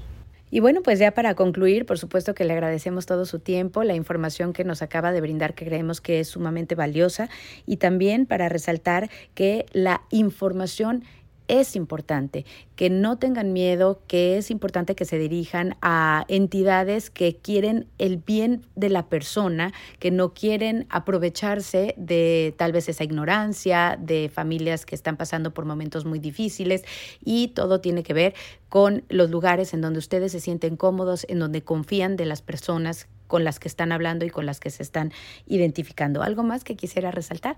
Y 0.50 0.62
bueno, 0.62 0.82
pues 0.82 0.98
ya 0.98 1.12
para 1.12 1.36
concluir, 1.36 1.86
por 1.86 2.00
supuesto 2.00 2.34
que 2.34 2.46
le 2.46 2.54
agradecemos 2.54 3.06
todo 3.06 3.26
su 3.26 3.40
tiempo, 3.40 3.84
la 3.84 3.96
información 3.96 4.54
que 4.54 4.64
nos 4.64 4.82
acaba 4.82 5.12
de 5.12 5.20
brindar, 5.20 5.54
que 5.54 5.66
creemos 5.66 6.00
que 6.00 6.22
es 6.22 6.30
sumamente 6.30 6.74
valiosa, 6.74 7.30
y 7.66 7.78
también 7.78 8.26
para 8.26 8.48
resaltar 8.48 9.10
que 9.34 9.66
la 9.74 10.04
información 10.10 11.04
es 11.48 11.76
importante, 11.76 12.46
que 12.76 12.90
no 12.90 13.18
tengan 13.18 13.54
miedo, 13.54 14.02
que 14.08 14.38
es 14.38 14.52
importante 14.52 14.96
que 14.96 15.06
se 15.06 15.18
dirijan 15.18 15.76
a 15.82 16.26
entidades 16.28 17.10
que 17.10 17.38
quieren 17.38 17.88
el 17.98 18.18
bien 18.18 18.66
de 18.76 18.90
la 18.90 19.08
persona, 19.08 19.74
que 20.00 20.12
no 20.12 20.34
quieren 20.34 20.86
aprovecharse 20.90 21.94
de 21.98 22.54
tal 22.58 22.72
vez 22.72 22.90
esa 22.90 23.04
ignorancia, 23.04 23.98
de 24.00 24.30
familias 24.34 24.86
que 24.86 24.96
están 24.96 25.18
pasando 25.18 25.54
por 25.54 25.66
momentos 25.66 26.06
muy 26.06 26.20
difíciles 26.20 26.84
y 27.24 27.50
todo 27.50 27.82
tiene 27.82 28.04
que 28.04 28.14
ver 28.14 28.34
con 28.70 29.04
los 29.10 29.30
lugares 29.30 29.74
en 29.74 29.82
donde 29.82 30.00
ustedes 30.00 30.32
se 30.32 30.40
sienten 30.40 30.76
cómodos, 30.76 31.26
en 31.30 31.40
donde 31.40 31.64
confían 31.64 32.18
de 32.18 32.26
las 32.26 32.42
personas 32.42 33.08
con 33.28 33.44
las 33.44 33.60
que 33.60 33.68
están 33.68 33.92
hablando 33.92 34.26
y 34.26 34.30
con 34.30 34.46
las 34.46 34.60
que 34.60 34.70
se 34.70 34.84
están 34.84 35.12
identificando. 35.46 36.24
¿Algo 36.24 36.44
más 36.44 36.64
que 36.64 36.76
quisiera 36.76 37.12
resaltar? 37.12 37.58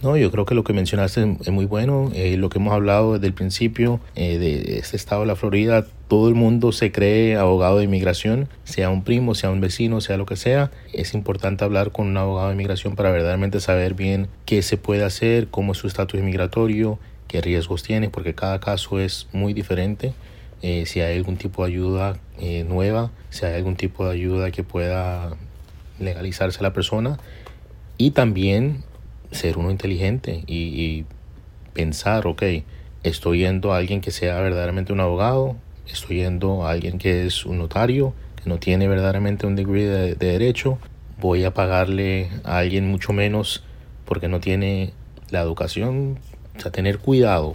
No, 0.00 0.16
yo 0.16 0.30
creo 0.30 0.46
que 0.46 0.54
lo 0.54 0.62
que 0.62 0.72
mencionaste 0.72 1.36
es 1.40 1.50
muy 1.50 1.64
bueno. 1.64 2.12
Eh, 2.14 2.36
lo 2.36 2.50
que 2.50 2.58
hemos 2.58 2.72
hablado 2.72 3.14
desde 3.14 3.26
el 3.26 3.32
principio 3.32 3.98
eh, 4.14 4.38
de 4.38 4.78
este 4.78 4.96
estado 4.96 5.22
de 5.22 5.26
la 5.26 5.34
Florida, 5.34 5.86
todo 6.06 6.28
el 6.28 6.36
mundo 6.36 6.70
se 6.70 6.92
cree 6.92 7.36
abogado 7.36 7.78
de 7.78 7.84
inmigración, 7.84 8.48
sea 8.62 8.90
un 8.90 9.02
primo, 9.02 9.34
sea 9.34 9.50
un 9.50 9.60
vecino, 9.60 10.00
sea 10.00 10.16
lo 10.16 10.24
que 10.24 10.36
sea. 10.36 10.70
Es 10.92 11.14
importante 11.14 11.64
hablar 11.64 11.90
con 11.90 12.06
un 12.06 12.16
abogado 12.16 12.46
de 12.46 12.54
inmigración 12.54 12.94
para 12.94 13.10
verdaderamente 13.10 13.58
saber 13.58 13.94
bien 13.94 14.28
qué 14.44 14.62
se 14.62 14.76
puede 14.76 15.02
hacer, 15.02 15.48
cómo 15.48 15.72
es 15.72 15.78
su 15.78 15.88
estatus 15.88 16.20
inmigratorio, 16.20 17.00
qué 17.26 17.40
riesgos 17.40 17.82
tiene, 17.82 18.08
porque 18.08 18.36
cada 18.36 18.60
caso 18.60 19.00
es 19.00 19.26
muy 19.32 19.52
diferente. 19.52 20.14
Eh, 20.62 20.84
si 20.86 21.00
hay 21.00 21.16
algún 21.16 21.38
tipo 21.38 21.64
de 21.64 21.72
ayuda 21.72 22.20
nueva, 22.68 23.10
si 23.30 23.46
hay 23.46 23.56
algún 23.56 23.74
tipo 23.74 24.06
de 24.06 24.12
ayuda 24.12 24.52
que 24.52 24.62
pueda 24.62 25.36
legalizarse 25.98 26.62
la 26.62 26.72
persona 26.72 27.18
y 27.96 28.12
también 28.12 28.84
ser 29.30 29.58
uno 29.58 29.70
inteligente 29.70 30.44
y, 30.46 31.04
pensar, 31.74 32.26
ok, 32.26 32.42
estoy 33.04 33.40
yendo 33.40 33.72
a 33.72 33.76
alguien 33.76 34.00
que 34.00 34.10
sea 34.10 34.40
verdaderamente 34.40 34.92
un 34.92 34.98
abogado, 34.98 35.56
estoy 35.86 36.16
yendo 36.16 36.66
a 36.66 36.70
alguien 36.72 36.98
que 36.98 37.24
es 37.24 37.46
un 37.46 37.58
notario, 37.58 38.14
que 38.42 38.50
no 38.50 38.58
tiene 38.58 38.88
verdaderamente 38.88 39.46
un 39.46 39.54
degree 39.54 39.86
de, 39.86 40.14
derecho, 40.16 40.78
voy 41.20 41.44
a 41.44 41.54
pagarle 41.54 42.30
a 42.42 42.58
alguien 42.58 42.88
mucho 42.88 43.12
menos 43.12 43.62
porque 44.06 44.26
no 44.26 44.40
tiene 44.40 44.92
la 45.30 45.40
educación, 45.40 46.18
o 46.56 46.60
sea, 46.60 46.72
tener 46.72 46.98
cuidado, 46.98 47.54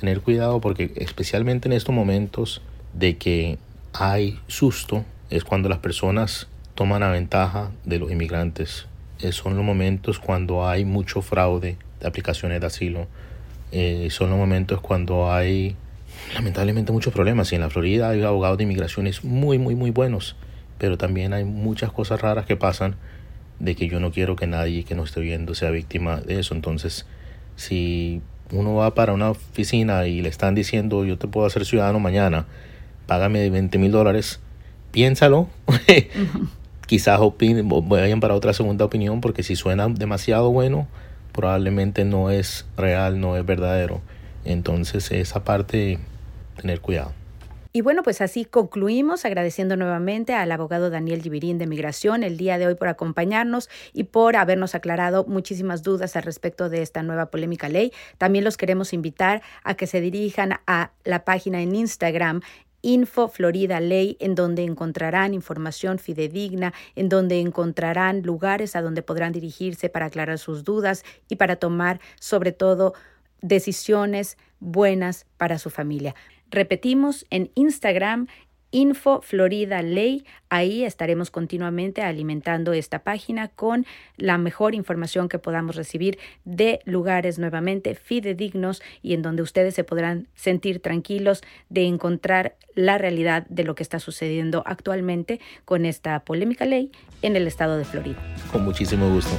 tener 0.00 0.20
cuidado 0.20 0.60
porque 0.60 0.92
especialmente 0.96 1.68
en 1.68 1.72
estos 1.72 1.94
momentos 1.94 2.62
de 2.92 3.18
que 3.18 3.58
hay 3.92 4.40
susto, 4.48 5.04
es 5.30 5.44
cuando 5.44 5.68
las 5.68 5.78
personas 5.78 6.48
toman 6.74 7.04
a 7.04 7.10
ventaja 7.10 7.70
de 7.84 7.98
los 8.00 8.10
inmigrantes 8.10 8.86
son 9.32 9.56
los 9.56 9.64
momentos 9.64 10.18
cuando 10.18 10.66
hay 10.66 10.84
mucho 10.84 11.22
fraude 11.22 11.76
de 12.00 12.06
aplicaciones 12.06 12.60
de 12.60 12.66
asilo. 12.66 13.06
Eh, 13.72 14.08
son 14.10 14.30
los 14.30 14.38
momentos 14.38 14.80
cuando 14.80 15.32
hay 15.32 15.76
lamentablemente 16.34 16.92
muchos 16.92 17.12
problemas. 17.12 17.52
Y 17.52 17.56
en 17.56 17.60
la 17.60 17.70
Florida 17.70 18.10
hay 18.10 18.22
abogados 18.22 18.58
de 18.58 18.64
inmigraciones 18.64 19.24
muy, 19.24 19.58
muy, 19.58 19.74
muy 19.74 19.90
buenos. 19.90 20.36
Pero 20.78 20.96
también 20.98 21.32
hay 21.32 21.44
muchas 21.44 21.92
cosas 21.92 22.20
raras 22.20 22.46
que 22.46 22.56
pasan 22.56 22.96
de 23.58 23.76
que 23.76 23.88
yo 23.88 24.00
no 24.00 24.10
quiero 24.10 24.36
que 24.36 24.46
nadie 24.46 24.84
que 24.84 24.94
no 24.94 25.04
esté 25.04 25.20
viendo 25.20 25.54
sea 25.54 25.70
víctima 25.70 26.20
de 26.20 26.40
eso. 26.40 26.54
Entonces, 26.54 27.06
si 27.56 28.22
uno 28.52 28.74
va 28.74 28.94
para 28.94 29.12
una 29.12 29.30
oficina 29.30 30.06
y 30.06 30.22
le 30.22 30.28
están 30.28 30.54
diciendo 30.54 31.04
yo 31.04 31.18
te 31.18 31.28
puedo 31.28 31.46
hacer 31.46 31.64
ciudadano 31.64 32.00
mañana, 32.00 32.46
págame 33.06 33.48
20 33.50 33.78
mil 33.78 33.92
dólares, 33.92 34.40
piénsalo. 34.90 35.48
quizás 36.90 37.20
opinen, 37.20 37.68
vayan 37.68 38.18
para 38.18 38.34
otra 38.34 38.52
segunda 38.52 38.84
opinión, 38.84 39.20
porque 39.20 39.44
si 39.44 39.54
suena 39.54 39.86
demasiado 39.86 40.50
bueno, 40.50 40.88
probablemente 41.30 42.04
no 42.04 42.30
es 42.30 42.66
real, 42.76 43.20
no 43.20 43.36
es 43.36 43.46
verdadero. 43.46 44.00
Entonces 44.44 45.12
esa 45.12 45.44
parte, 45.44 46.00
tener 46.56 46.80
cuidado. 46.80 47.12
Y 47.72 47.82
bueno, 47.82 48.02
pues 48.02 48.20
así 48.20 48.44
concluimos 48.44 49.24
agradeciendo 49.24 49.76
nuevamente 49.76 50.34
al 50.34 50.50
abogado 50.50 50.90
Daniel 50.90 51.22
Givirín 51.22 51.58
de 51.58 51.68
Migración 51.68 52.24
el 52.24 52.36
día 52.36 52.58
de 52.58 52.66
hoy 52.66 52.74
por 52.74 52.88
acompañarnos 52.88 53.68
y 53.92 54.04
por 54.04 54.34
habernos 54.34 54.74
aclarado 54.74 55.24
muchísimas 55.24 55.84
dudas 55.84 56.16
al 56.16 56.24
respecto 56.24 56.68
de 56.68 56.82
esta 56.82 57.04
nueva 57.04 57.26
polémica 57.26 57.68
ley. 57.68 57.92
También 58.18 58.42
los 58.42 58.56
queremos 58.56 58.92
invitar 58.92 59.42
a 59.62 59.74
que 59.74 59.86
se 59.86 60.00
dirijan 60.00 60.54
a 60.66 60.90
la 61.04 61.24
página 61.24 61.62
en 61.62 61.76
Instagram 61.76 62.40
Info 62.82 63.28
Florida 63.28 63.80
Ley, 63.80 64.16
en 64.20 64.34
donde 64.34 64.62
encontrarán 64.62 65.34
información 65.34 65.98
fidedigna, 65.98 66.72
en 66.94 67.08
donde 67.08 67.40
encontrarán 67.40 68.22
lugares 68.22 68.76
a 68.76 68.82
donde 68.82 69.02
podrán 69.02 69.32
dirigirse 69.32 69.88
para 69.88 70.06
aclarar 70.06 70.38
sus 70.38 70.64
dudas 70.64 71.04
y 71.28 71.36
para 71.36 71.56
tomar, 71.56 72.00
sobre 72.18 72.52
todo, 72.52 72.94
decisiones 73.42 74.36
buenas 74.60 75.26
para 75.36 75.58
su 75.58 75.70
familia. 75.70 76.14
Repetimos, 76.50 77.26
en 77.30 77.50
Instagram 77.54 78.26
Info 78.70 79.20
Florida 79.22 79.82
Ley. 79.82 80.24
Ahí 80.48 80.84
estaremos 80.84 81.30
continuamente 81.30 82.02
alimentando 82.02 82.72
esta 82.72 83.00
página 83.00 83.48
con 83.48 83.86
la 84.16 84.38
mejor 84.38 84.74
información 84.74 85.28
que 85.28 85.38
podamos 85.38 85.76
recibir 85.76 86.18
de 86.44 86.80
lugares 86.84 87.38
nuevamente 87.38 87.94
fidedignos 87.94 88.82
y 89.02 89.14
en 89.14 89.22
donde 89.22 89.42
ustedes 89.42 89.74
se 89.74 89.84
podrán 89.84 90.28
sentir 90.34 90.80
tranquilos 90.80 91.42
de 91.68 91.84
encontrar 91.84 92.56
la 92.74 92.98
realidad 92.98 93.46
de 93.48 93.64
lo 93.64 93.74
que 93.74 93.82
está 93.82 93.98
sucediendo 93.98 94.62
actualmente 94.66 95.40
con 95.64 95.84
esta 95.84 96.20
polémica 96.24 96.64
ley 96.64 96.90
en 97.22 97.36
el 97.36 97.46
estado 97.46 97.76
de 97.76 97.84
Florida. 97.84 98.18
Con 98.52 98.64
muchísimo 98.64 99.08
gusto. 99.12 99.36